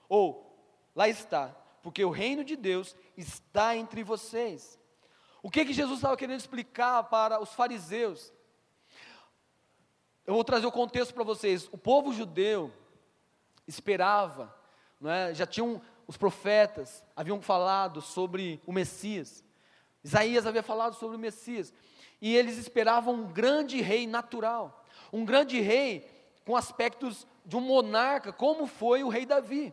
[0.08, 0.56] ou
[0.94, 1.48] lá está,
[1.82, 4.79] porque o reino de Deus está entre vocês.
[5.42, 8.32] O que que Jesus estava querendo explicar para os fariseus?
[10.26, 11.68] Eu vou trazer o contexto para vocês.
[11.72, 12.72] O povo judeu
[13.66, 14.54] esperava,
[15.00, 15.34] não é?
[15.34, 19.44] já tinham os profetas haviam falado sobre o Messias.
[20.02, 21.72] Isaías havia falado sobre o Messias.
[22.20, 26.04] E eles esperavam um grande rei natural, um grande rei
[26.44, 29.72] com aspectos de um monarca, como foi o rei Davi,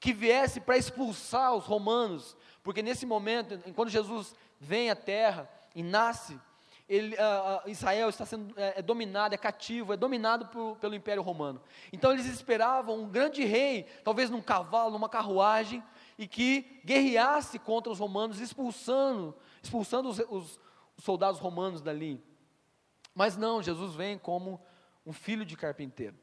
[0.00, 5.82] que viesse para expulsar os romanos, porque nesse momento, quando Jesus vem à terra e
[5.82, 6.38] nasce,
[6.88, 11.22] ele, uh, Israel está sendo é, é, dominado, é cativo, é dominado por, pelo Império
[11.22, 11.60] Romano.
[11.92, 15.82] Então eles esperavam um grande rei, talvez num cavalo, numa carruagem,
[16.16, 20.60] e que guerreasse contra os romanos, expulsando, expulsando os, os,
[20.96, 22.22] os soldados romanos dali.
[23.14, 24.60] Mas não, Jesus vem como
[25.04, 26.16] um filho de carpinteiro.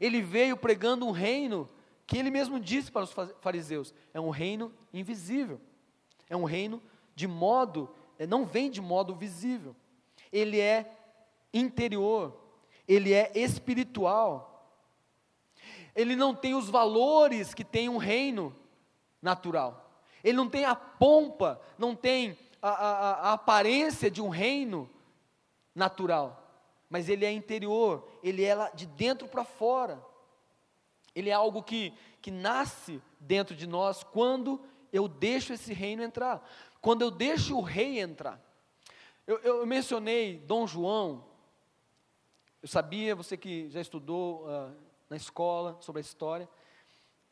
[0.00, 1.68] Ele veio pregando um reino
[2.06, 5.60] que ele mesmo disse para os fariseus: é um reino invisível,
[6.30, 6.82] é um reino
[7.14, 9.74] de modo, é, não vem de modo visível
[10.32, 10.90] ele é
[11.52, 12.34] interior,
[12.88, 14.48] ele é espiritual.
[15.94, 18.56] Ele não tem os valores que tem um reino
[19.20, 19.90] natural.
[20.24, 24.88] Ele não tem a pompa, não tem a, a, a aparência de um reino
[25.74, 26.38] natural.
[26.88, 30.02] Mas ele é interior, ele é de dentro para fora.
[31.14, 34.58] Ele é algo que, que nasce dentro de nós quando
[34.90, 36.46] eu deixo esse reino entrar,
[36.82, 38.40] quando eu deixo o rei entrar.
[39.24, 41.24] Eu, eu mencionei Dom João,
[42.60, 44.74] eu sabia, você que já estudou uh,
[45.08, 46.48] na escola sobre a história,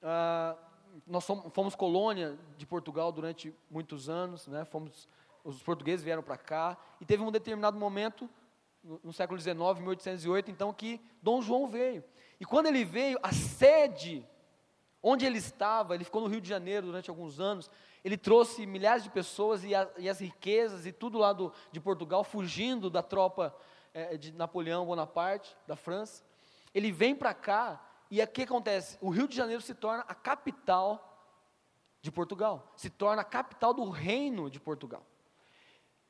[0.03, 0.57] uh,
[1.05, 5.09] nós fomos, fomos, colônia de Portugal durante muitos anos, né, fomos,
[5.43, 8.31] os portugueses vieram para cá, e teve um determinado momento,
[8.85, 12.05] no, no século XIX, 1808, então, que Dom João veio.
[12.39, 14.25] E quando ele veio, a sede
[15.03, 17.69] onde ele estava, ele ficou no Rio de Janeiro durante alguns anos,
[18.05, 21.81] ele trouxe milhares de pessoas e, a, e as riquezas e tudo lá do, de
[21.81, 23.55] Portugal, fugindo da tropa
[23.93, 26.25] é, de Napoleão Bonaparte, da França.
[26.75, 28.97] Ele vem para cá e o que acontece?
[29.01, 31.07] O Rio de Janeiro se torna a capital
[32.01, 35.05] de Portugal, se torna a capital do reino de Portugal.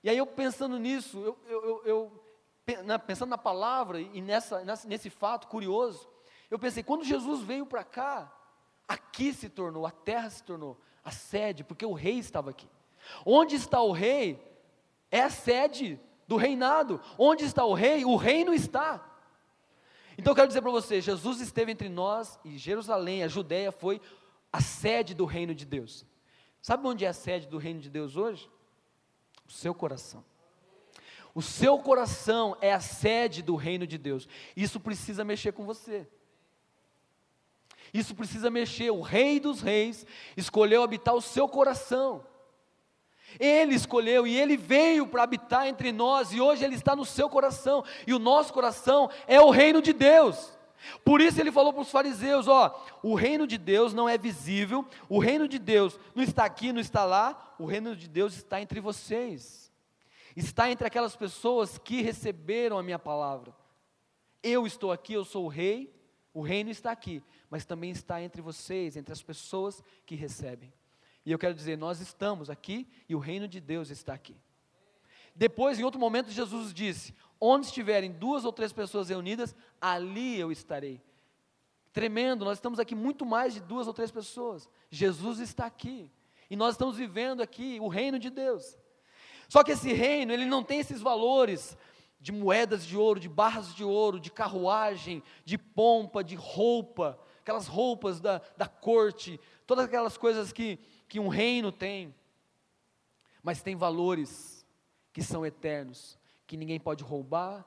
[0.03, 5.11] E aí eu pensando nisso, eu, eu, eu, eu pensando na palavra e nessa, nesse
[5.11, 6.09] fato curioso,
[6.49, 8.33] eu pensei, quando Jesus veio para cá,
[8.87, 12.69] aqui se tornou, a terra se tornou a sede, porque o rei estava aqui.
[13.25, 14.39] Onde está o rei?
[15.11, 17.01] É a sede do reinado.
[17.19, 18.05] Onde está o rei?
[18.05, 19.07] O reino está.
[20.17, 24.01] Então eu quero dizer para você, Jesus esteve entre nós e Jerusalém, a Judéia foi
[24.53, 26.05] a sede do reino de Deus.
[26.61, 28.51] Sabe onde é a sede do reino de Deus hoje?
[29.49, 30.23] O seu coração.
[31.35, 34.29] O seu coração é a sede do reino de Deus.
[34.55, 36.07] Isso precisa mexer com você.
[37.93, 38.91] Isso precisa mexer.
[38.91, 42.25] O Rei dos Reis escolheu habitar o seu coração.
[43.39, 47.29] Ele escolheu e ele veio para habitar entre nós, e hoje ele está no seu
[47.29, 50.53] coração, e o nosso coração é o reino de Deus.
[51.05, 54.87] Por isso ele falou para os fariseus: ó, o reino de Deus não é visível,
[55.09, 58.61] o reino de Deus não está aqui, não está lá, o reino de Deus está
[58.61, 59.71] entre vocês,
[60.35, 63.55] está entre aquelas pessoas que receberam a minha palavra.
[64.43, 65.95] Eu estou aqui, eu sou o rei,
[66.33, 70.73] o reino está aqui, mas também está entre vocês, entre as pessoas que recebem.
[71.27, 74.37] E eu quero dizer, nós estamos aqui e o reino de Deus está aqui.
[75.35, 80.51] Depois, em outro momento, Jesus disse: Onde estiverem duas ou três pessoas reunidas, ali eu
[80.51, 81.01] estarei.
[81.93, 84.69] Tremendo, nós estamos aqui muito mais de duas ou três pessoas.
[84.91, 86.11] Jesus está aqui.
[86.49, 88.77] E nós estamos vivendo aqui o reino de Deus.
[89.49, 91.77] Só que esse reino, ele não tem esses valores
[92.21, 97.67] de moedas de ouro, de barras de ouro, de carruagem, de pompa, de roupa, aquelas
[97.67, 102.15] roupas da, da corte, todas aquelas coisas que, que um reino tem.
[103.43, 104.67] Mas tem valores
[105.13, 107.65] que são eternos, que ninguém pode roubar,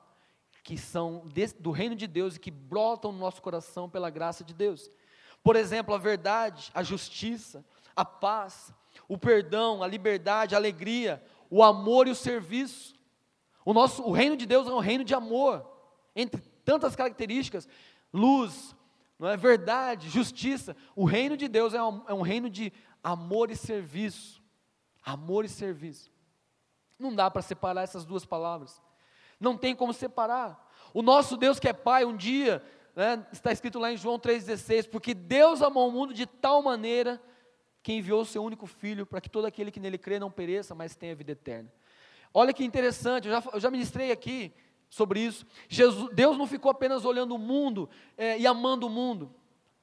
[0.62, 4.42] que são desse, do reino de Deus e que brotam no nosso coração pela graça
[4.42, 4.90] de Deus.
[5.42, 7.64] Por exemplo, a verdade, a justiça,
[7.94, 8.72] a paz,
[9.06, 12.94] o perdão, a liberdade, a alegria, o amor e o serviço.
[13.64, 15.70] O, nosso, o reino de Deus é um reino de amor,
[16.16, 17.68] entre tantas características,
[18.12, 18.74] luz,
[19.18, 20.76] não é verdade, justiça.
[20.96, 24.42] O reino de Deus é um, é um reino de amor e serviço.
[25.04, 26.10] Amor e serviço.
[26.98, 28.82] Não dá para separar essas duas palavras.
[29.38, 30.70] Não tem como separar.
[30.92, 32.62] O nosso Deus que é Pai, um dia,
[32.94, 37.20] né, está escrito lá em João 3,16, porque Deus amou o mundo de tal maneira
[37.82, 40.74] que enviou o seu único filho para que todo aquele que nele crê não pereça,
[40.74, 41.70] mas tenha vida eterna.
[42.32, 44.52] Olha que interessante, eu já, eu já ministrei aqui
[44.94, 45.44] sobre isso.
[45.68, 49.34] Jesus, Deus não ficou apenas olhando o mundo é, e amando o mundo,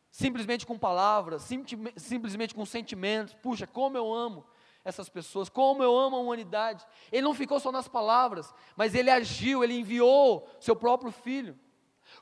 [0.10, 1.66] simplesmente com palavras, sim,
[1.98, 3.34] simplesmente com sentimentos.
[3.34, 4.46] Puxa, como eu amo
[4.86, 6.88] essas pessoas, como eu amo a humanidade.
[7.12, 11.60] Ele não ficou só nas palavras, mas ele agiu, ele enviou seu próprio filho.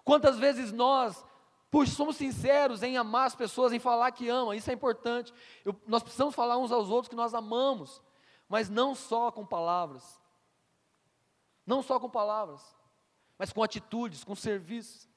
[0.04, 1.24] Quantas vezes nós,
[1.70, 5.32] puxa, somos sinceros em amar as pessoas, em falar que ama, isso é importante.
[5.64, 8.02] Eu, nós precisamos falar uns aos outros que nós amamos,
[8.48, 10.20] mas não só com palavras.
[11.70, 12.79] Não só com palavras,
[13.40, 15.08] mas com atitudes, com serviços.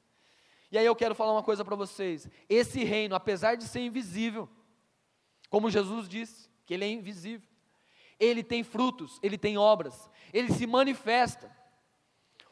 [0.71, 2.31] E aí eu quero falar uma coisa para vocês.
[2.49, 4.49] Esse reino, apesar de ser invisível,
[5.51, 7.47] como Jesus disse, que ele é invisível,
[8.19, 11.51] ele tem frutos, ele tem obras, ele se manifesta.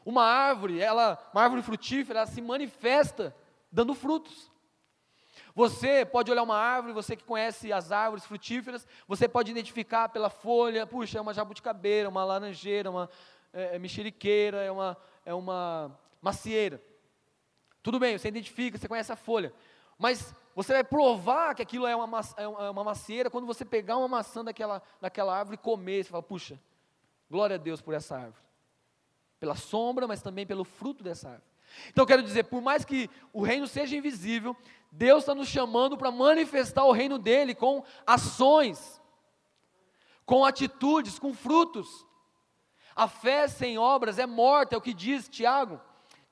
[0.05, 3.35] Uma árvore, ela, uma árvore frutífera, ela se manifesta
[3.71, 4.51] dando frutos.
[5.55, 10.29] Você pode olhar uma árvore, você que conhece as árvores frutíferas, você pode identificar pela
[10.29, 13.09] folha, puxa, é uma jabuticabeira, uma laranjeira, uma
[13.53, 16.81] é, é mexeriqueira, é uma, é uma macieira.
[17.83, 19.53] Tudo bem, você identifica, você conhece a folha.
[19.97, 23.97] Mas você vai provar que aquilo é uma, é, é uma macieira quando você pegar
[23.97, 26.03] uma maçã daquela, daquela árvore e comer.
[26.03, 26.59] Você fala, puxa,
[27.29, 28.43] glória a Deus por essa árvore.
[29.39, 31.51] Pela sombra, mas também pelo fruto dessa árvore.
[31.89, 34.55] Então quero dizer, por mais que o reino seja invisível,
[34.91, 39.01] Deus está nos chamando para manifestar o reino dele com ações,
[40.25, 42.05] com atitudes, com frutos.
[42.95, 45.79] A fé sem obras é morta, é o que diz Tiago.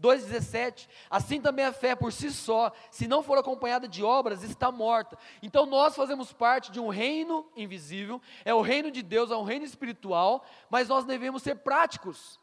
[0.01, 0.87] 2,17.
[1.09, 5.17] Assim também a fé por si só, se não for acompanhada de obras, está morta.
[5.43, 9.43] Então nós fazemos parte de um reino invisível, é o reino de Deus, é um
[9.43, 12.39] reino espiritual, mas nós devemos ser práticos,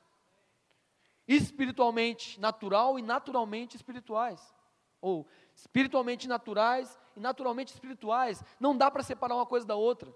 [1.27, 4.55] espiritualmente natural e naturalmente espirituais.
[5.01, 8.43] Ou espiritualmente naturais e naturalmente espirituais.
[8.61, 10.15] Não dá para separar uma coisa da outra.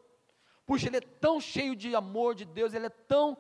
[0.67, 3.37] Puxa, ele é tão cheio de amor de Deus, ele é tão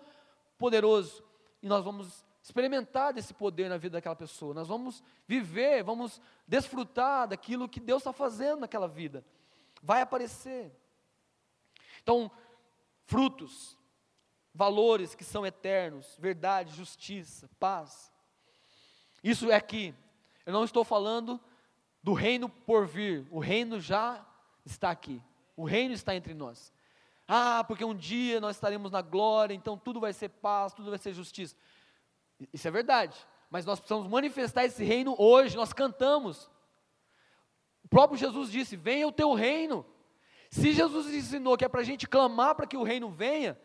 [0.61, 1.25] poderoso.
[1.63, 4.55] E nós vamos experimentar desse poder na vida daquela pessoa.
[4.55, 9.25] Nós vamos viver, vamos desfrutar daquilo que Deus está fazendo naquela vida.
[9.83, 10.71] Vai aparecer.
[12.03, 12.31] Então,
[13.07, 13.77] frutos,
[14.55, 18.13] valores que são eternos, verdade, justiça, paz.
[19.25, 19.95] Isso é aqui.
[20.45, 21.41] Eu não estou falando
[22.03, 24.27] do reino por vir, o reino já
[24.65, 25.23] está aqui.
[25.57, 26.73] O reino está entre nós.
[27.33, 30.99] Ah, porque um dia nós estaremos na glória, então tudo vai ser paz, tudo vai
[30.99, 31.55] ser justiça.
[32.53, 33.16] Isso é verdade.
[33.49, 35.57] Mas nós precisamos manifestar esse reino hoje.
[35.57, 36.51] Nós cantamos.
[37.85, 39.87] O próprio Jesus disse: Venha o teu reino.
[40.51, 43.57] Se Jesus ensinou que é para a gente clamar para que o reino venha,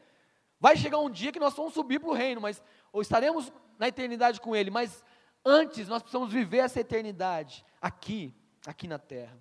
[0.60, 2.62] vai chegar um dia que nós vamos subir para o reino, mas
[2.94, 4.70] ou estaremos na eternidade com Ele.
[4.70, 5.04] Mas
[5.44, 8.32] antes nós precisamos viver essa eternidade aqui,
[8.68, 9.36] aqui na terra.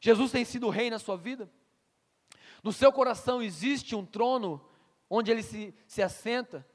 [0.00, 1.48] Jesus tem sido rei na sua vida?
[2.66, 4.60] No seu coração existe um trono
[5.08, 6.66] onde ele se, se assenta,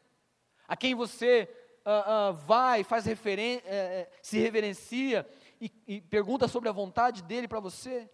[0.65, 1.53] a quem você
[1.85, 5.29] uh, uh, vai, faz referen uh, se reverencia
[5.59, 8.09] e, e pergunta sobre a vontade dele para você?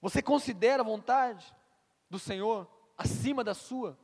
[0.00, 1.52] Você considera a vontade
[2.08, 3.98] do Senhor acima da sua?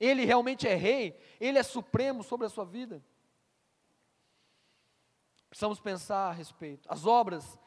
[0.00, 3.04] Ele realmente é rei, ele é supremo sobre a sua vida?
[5.50, 6.90] Precisamos pensar a respeito.
[6.90, 7.58] As obras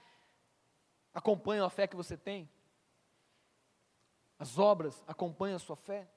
[1.14, 2.50] acompanham a fé que você tem?
[4.40, 6.08] As obras acompanham a sua fé?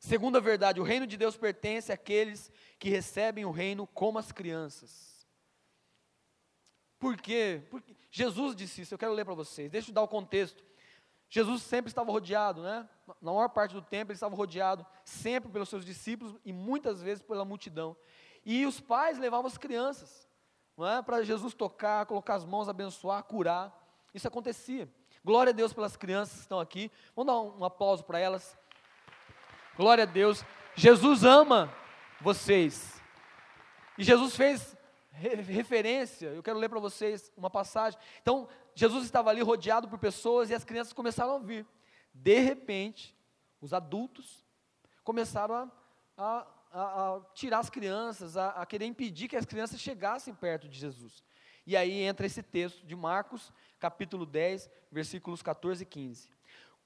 [0.00, 5.26] Segunda verdade, o reino de Deus pertence àqueles que recebem o reino como as crianças.
[6.98, 7.62] Por quê?
[7.70, 10.62] Porque Jesus disse isso, eu quero ler para vocês, deixa eu dar o contexto.
[11.28, 12.88] Jesus sempre estava rodeado, né?
[13.20, 17.22] Na maior parte do tempo ele estava rodeado sempre pelos seus discípulos e muitas vezes
[17.22, 17.96] pela multidão.
[18.44, 20.28] E os pais levavam as crianças,
[20.76, 21.02] não é?
[21.02, 23.74] Para Jesus tocar, colocar as mãos, abençoar, curar.
[24.12, 24.88] Isso acontecia.
[25.24, 26.92] Glória a Deus pelas crianças que estão aqui.
[27.16, 28.58] Vamos dar um, aplauso para elas.
[29.74, 30.44] Glória a Deus.
[30.74, 31.72] Jesus ama
[32.20, 33.00] vocês.
[33.96, 34.76] E Jesus fez
[35.12, 37.98] referência, eu quero ler para vocês uma passagem.
[38.20, 41.64] Então, Jesus estava ali rodeado por pessoas e as crianças começaram a vir.
[42.12, 43.16] De repente,
[43.62, 44.44] os adultos
[45.04, 45.70] começaram a,
[46.18, 50.78] a, a, a tirar as crianças, a, querer impedir que as crianças chegassem perto de
[50.78, 51.22] Jesus.
[51.66, 53.50] E aí entra esse texto de Marcos,
[53.84, 56.30] capítulo 10, versículos 14 e 15.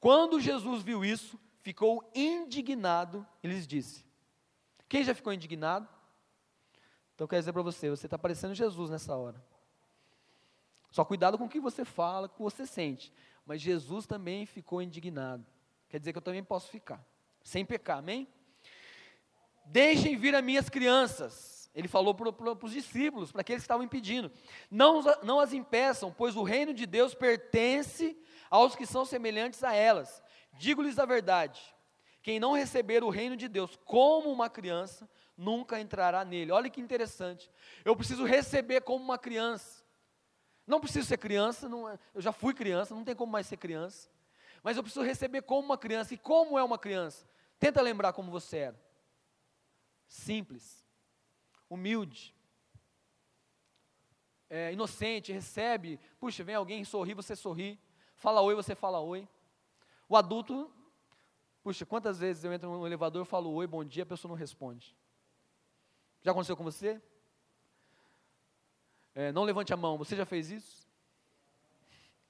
[0.00, 4.04] Quando Jesus viu isso, ficou indignado e lhes disse:
[4.88, 5.88] Quem já ficou indignado?
[7.14, 9.40] Então quero dizer para você, você está parecendo Jesus nessa hora.
[10.90, 13.12] Só cuidado com o que você fala, com o que você sente.
[13.46, 15.46] Mas Jesus também ficou indignado.
[15.88, 17.00] Quer dizer que eu também posso ficar,
[17.44, 18.26] sem pecar, amém?
[19.64, 21.57] Deixem vir as minhas crianças.
[21.78, 24.32] Ele falou para os discípulos, para aqueles que estavam impedindo:
[24.68, 28.18] não, não as impeçam, pois o reino de Deus pertence
[28.50, 30.20] aos que são semelhantes a elas.
[30.54, 31.62] Digo-lhes a verdade:
[32.20, 36.50] quem não receber o reino de Deus como uma criança, nunca entrará nele.
[36.50, 37.48] Olha que interessante.
[37.84, 39.84] Eu preciso receber como uma criança.
[40.66, 43.56] Não preciso ser criança, não, é, eu já fui criança, não tem como mais ser
[43.56, 44.10] criança.
[44.64, 46.12] Mas eu preciso receber como uma criança.
[46.12, 47.24] E como é uma criança?
[47.56, 48.80] Tenta lembrar como você era.
[50.08, 50.87] Simples
[51.68, 52.34] humilde,
[54.50, 57.78] é, inocente, recebe, puxa, vem alguém sorri, você sorri,
[58.14, 59.28] fala oi, você fala oi.
[60.08, 60.72] O adulto,
[61.62, 64.96] puxa, quantas vezes eu entro no elevador, falo oi, bom dia, a pessoa não responde.
[66.22, 67.00] Já aconteceu com você?
[69.14, 70.88] É, não levante a mão, você já fez isso?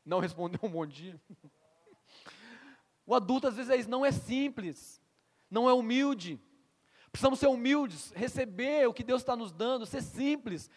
[0.05, 1.20] Não respondeu um bom dia?
[3.07, 5.01] O adulto às vezes não é simples,
[5.51, 6.39] não é humilde,
[7.18, 10.70] Precisamos ser humildes, receber o que Deus está nos dando, ser simples.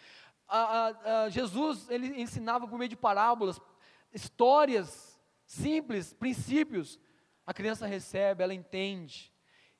[1.29, 3.61] Jesus, ele ensinava por meio de parábolas,
[4.11, 6.99] histórias simples, princípios.
[7.45, 9.31] A criança recebe, ela entende.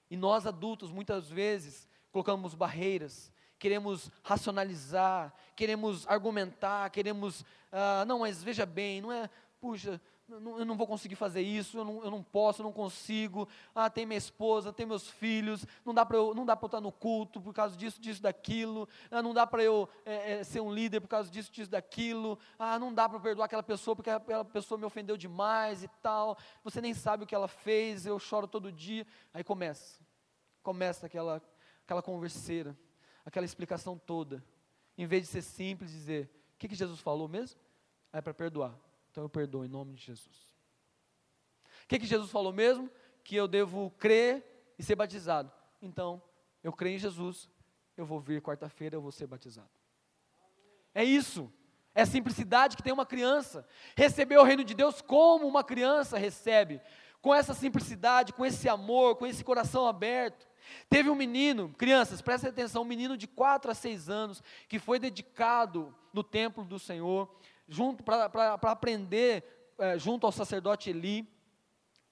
[0.08, 8.44] E nós adultos, muitas vezes, colocamos barreiras, queremos racionalizar, queremos argumentar, queremos, ah, não, mas
[8.44, 9.28] veja bem, não é,
[9.60, 10.00] puxa,
[10.32, 13.48] eu não vou conseguir fazer isso, eu não, eu não posso, eu não consigo.
[13.76, 16.80] Ah, tem minha esposa, tem meus filhos, não dá para eu, não dá eu estar
[16.80, 18.88] no culto por causa disso, disso, daquilo.
[19.10, 22.40] Ah, não dá para eu é, é, ser um líder por causa disso, disso, daquilo.
[22.58, 26.38] Ah, não dá para perdoar aquela pessoa porque aquela pessoa me ofendeu demais e tal.
[26.64, 29.06] Você nem sabe o que ela fez, eu choro todo dia.
[29.34, 30.00] Aí começa,
[30.64, 31.42] começa aquela,
[31.84, 32.78] aquela converseira,
[33.26, 34.44] aquela explicação toda.
[34.98, 37.60] Em vez de ser simples, dizer, o que, que Jesus falou mesmo?
[38.14, 38.78] É para perdoar.
[39.12, 40.52] Então eu perdoo em nome de Jesus.
[41.84, 42.90] O que, que Jesus falou mesmo?
[43.24, 45.52] Que eu devo crer e ser batizado.
[45.82, 46.22] Então,
[46.64, 47.50] eu creio em Jesus,
[47.98, 49.70] eu vou vir quarta-feira, eu vou ser batizado.
[50.94, 51.52] É isso.
[51.94, 53.68] É a simplicidade que tem uma criança.
[53.98, 56.80] Receber o reino de Deus como uma criança recebe.
[57.22, 60.48] Com essa simplicidade, com esse amor, com esse coração aberto.
[60.90, 65.00] Teve um menino, crianças, prestem atenção, um menino de 4 a 6 anos, que foi
[65.00, 67.30] dedicado no templo do Senhor
[67.72, 69.44] junto para aprender
[69.80, 71.28] é, junto ao sacerdote Eli.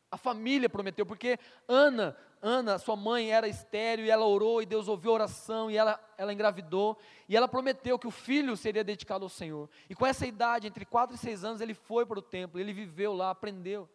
[0.10, 1.38] A família prometeu, porque
[1.68, 5.78] Ana, Ana, sua mãe era estéreo e ela orou e Deus ouviu a oração e
[5.78, 6.98] ela, ela engravidou
[7.28, 9.70] e ela prometeu que o filho seria dedicado ao Senhor.
[9.88, 12.74] E com essa idade, entre 4 e 6 anos, ele foi para o templo, ele
[12.74, 13.88] viveu lá, aprendeu.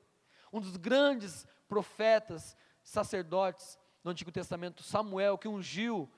[0.53, 6.09] Um dos grandes profetas, sacerdotes no Antigo Testamento, Samuel, que ungiu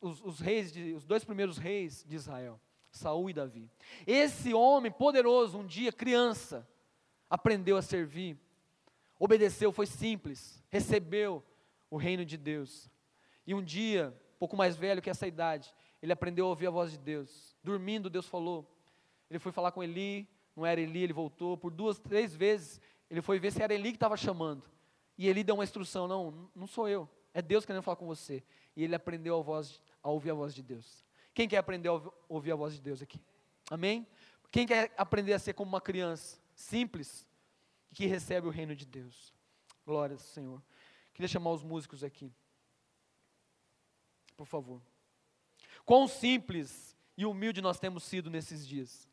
[0.00, 2.60] os, os reis, de, os dois primeiros reis de Israel.
[2.90, 3.70] Saul e Davi.
[4.06, 6.68] Esse homem poderoso, um dia criança,
[7.28, 8.36] aprendeu a servir,
[9.18, 11.44] obedeceu, foi simples, recebeu
[11.90, 12.90] o reino de Deus.
[13.46, 16.90] E um dia, pouco mais velho que essa idade, ele aprendeu a ouvir a voz
[16.90, 17.56] de Deus.
[17.62, 18.66] Dormindo, Deus falou.
[19.28, 21.56] Ele foi falar com Eli, não era Eli, ele voltou.
[21.56, 22.80] Por duas, três vezes,
[23.10, 24.64] ele foi ver se era Eli que estava chamando.
[25.16, 28.42] E Eli deu uma instrução: não, não sou eu, é Deus querendo falar com você.
[28.74, 31.04] E ele aprendeu a, voz, a ouvir a voz de Deus.
[31.34, 33.20] Quem quer aprender a ouvir a voz de Deus aqui?
[33.70, 34.06] Amém?
[34.50, 37.26] Quem quer aprender a ser como uma criança simples
[37.94, 39.32] que recebe o reino de Deus?
[39.86, 40.62] Glória ao Senhor.
[41.14, 42.32] Queria chamar os músicos aqui.
[44.36, 44.80] Por favor.
[45.84, 49.08] Quão simples e humilde nós temos sido nesses dias?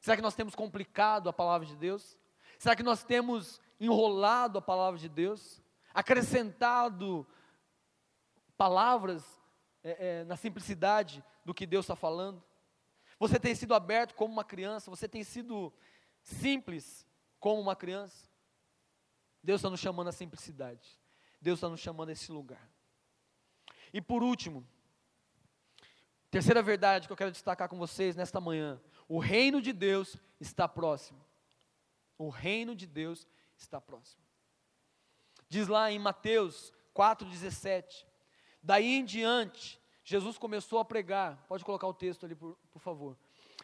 [0.00, 2.16] Será que nós temos complicado a palavra de Deus?
[2.58, 5.62] Será que nós temos enrolado a palavra de Deus?
[5.92, 7.26] Acrescentado
[8.56, 9.24] palavras
[9.84, 12.42] é, é, na simplicidade do que Deus está falando?
[13.18, 14.90] Você tem sido aberto como uma criança?
[14.90, 15.72] Você tem sido
[16.22, 17.06] simples
[17.38, 18.28] como uma criança?
[19.42, 20.98] Deus está nos chamando à simplicidade.
[21.40, 22.70] Deus está nos chamando a esse lugar.
[23.92, 24.66] E por último,
[26.30, 30.66] terceira verdade que eu quero destacar com vocês nesta manhã: o reino de Deus está
[30.66, 31.22] próximo.
[32.16, 33.26] O reino de Deus
[33.56, 34.24] está próximo.
[35.48, 38.06] Diz lá em Mateus 4,17:
[38.64, 41.44] Daí em diante, Jesus começou a pregar.
[41.46, 43.14] Pode colocar o texto ali, por, por favor.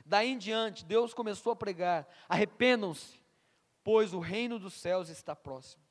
[0.05, 3.19] Daí em diante, Deus começou a pregar: arrependam-se,
[3.83, 5.83] pois o reino dos céus está próximo.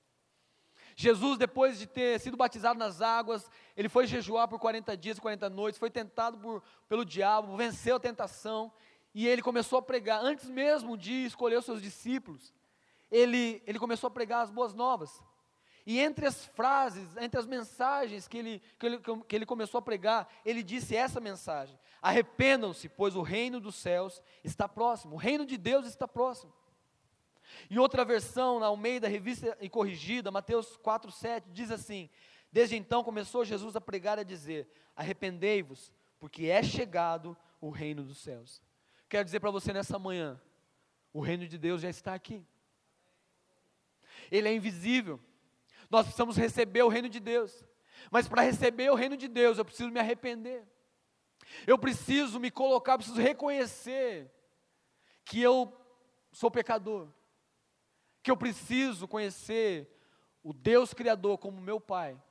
[0.95, 5.21] Jesus, depois de ter sido batizado nas águas, ele foi jejuar por 40 dias e
[5.21, 8.71] 40 noites, foi tentado por, pelo diabo, venceu a tentação,
[9.13, 12.53] e ele começou a pregar, antes mesmo de escolher os seus discípulos,
[13.09, 15.23] ele, ele começou a pregar as boas novas.
[15.85, 19.81] E entre as frases, entre as mensagens que ele, que ele, que ele começou a
[19.81, 25.45] pregar, ele disse essa mensagem: Arrependam-se, pois o reino dos céus está próximo, o reino
[25.45, 26.53] de Deus está próximo.
[27.69, 32.09] Em outra versão, na Almeida, revista e corrigida, Mateus 4,7, diz assim:
[32.51, 38.03] Desde então começou Jesus a pregar e a dizer: Arrependei-vos, porque é chegado o reino
[38.03, 38.61] dos céus.
[39.07, 40.39] Quero dizer para você nessa manhã,
[41.11, 42.43] o reino de Deus já está aqui.
[44.31, 45.19] Ele é invisível.
[45.89, 47.65] Nós precisamos receber o reino de Deus.
[48.11, 50.67] Mas para receber o reino de Deus, eu preciso me arrepender.
[51.65, 54.31] Eu preciso me colocar, preciso reconhecer
[55.25, 55.73] que eu
[56.31, 57.09] sou pecador.
[58.21, 59.89] Que eu preciso conhecer
[60.43, 62.21] o Deus Criador como meu Pai.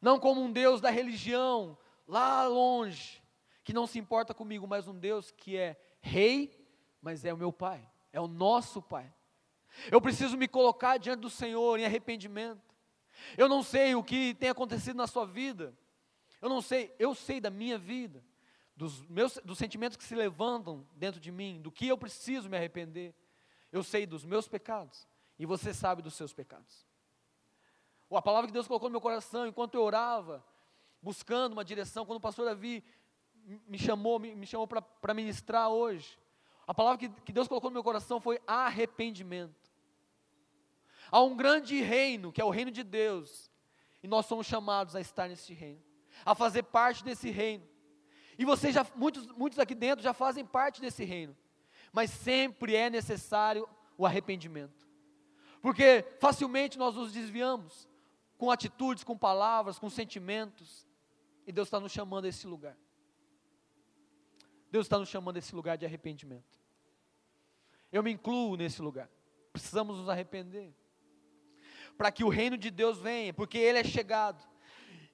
[0.00, 3.22] Não como um Deus da religião, lá longe,
[3.62, 6.68] que não se importa comigo, mas um Deus que é Rei,
[7.00, 9.13] mas é o meu Pai, é o nosso Pai.
[9.90, 12.74] Eu preciso me colocar diante do Senhor em arrependimento.
[13.36, 15.76] Eu não sei o que tem acontecido na sua vida.
[16.40, 18.22] Eu não sei, eu sei da minha vida,
[18.76, 22.56] dos meus dos sentimentos que se levantam dentro de mim, do que eu preciso me
[22.56, 23.14] arrepender.
[23.72, 25.08] Eu sei dos meus pecados
[25.38, 26.86] e você sabe dos seus pecados.
[28.10, 30.44] A palavra que Deus colocou no meu coração enquanto eu orava,
[31.02, 32.84] buscando uma direção, quando o pastor Davi
[33.66, 36.18] me chamou, me, me chamou para ministrar hoje,
[36.66, 39.63] a palavra que, que Deus colocou no meu coração foi arrependimento.
[41.14, 43.48] Há um grande reino, que é o reino de Deus,
[44.02, 45.80] e nós somos chamados a estar nesse reino,
[46.26, 47.64] a fazer parte desse reino.
[48.36, 51.36] E vocês já, muitos, muitos aqui dentro já fazem parte desse reino,
[51.92, 54.88] mas sempre é necessário o arrependimento,
[55.62, 57.88] porque facilmente nós nos desviamos,
[58.36, 60.84] com atitudes, com palavras, com sentimentos,
[61.46, 62.76] e Deus está nos chamando a esse lugar.
[64.68, 66.58] Deus está nos chamando a esse lugar de arrependimento.
[67.92, 69.08] Eu me incluo nesse lugar.
[69.52, 70.74] Precisamos nos arrepender
[71.96, 74.44] para que o reino de Deus venha, porque Ele é chegado.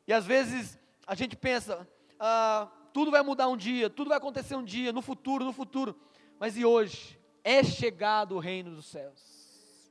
[0.06, 4.54] E às vezes a gente pensa, ah, tudo vai mudar um dia, tudo vai acontecer
[4.56, 5.94] um dia, no futuro, no futuro.
[6.38, 7.18] Mas e hoje?
[7.42, 9.90] É chegado o reino dos céus.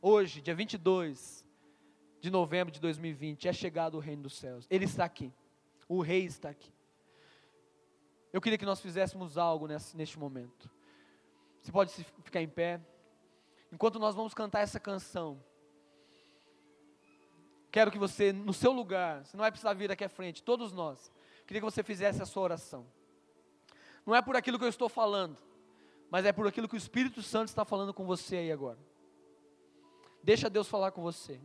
[0.00, 1.44] Hoje, dia 22
[2.20, 4.66] de novembro de 2020, é chegado o reino dos céus.
[4.70, 5.32] Ele está aqui.
[5.88, 6.72] O rei está aqui.
[8.32, 10.70] Eu queria que nós fizéssemos algo nesse, neste momento.
[11.62, 11.92] Você pode
[12.22, 12.80] ficar em pé.
[13.72, 15.42] Enquanto nós vamos cantar essa canção,
[17.78, 20.72] Quero que você, no seu lugar, você não vai precisar vir aqui à frente, todos
[20.72, 21.12] nós,
[21.46, 22.84] queria que você fizesse a sua oração.
[24.04, 25.38] Não é por aquilo que eu estou falando,
[26.10, 28.80] mas é por aquilo que o Espírito Santo está falando com você aí agora.
[30.24, 31.40] Deixa Deus falar com você.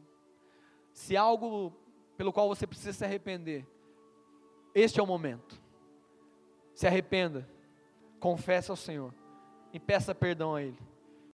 [0.91, 1.71] Se algo
[2.17, 3.67] pelo qual você precisa se arrepender,
[4.73, 5.61] este é o momento.
[6.73, 7.47] Se arrependa,
[8.19, 9.13] confesse ao Senhor
[9.71, 10.79] e peça perdão a Ele.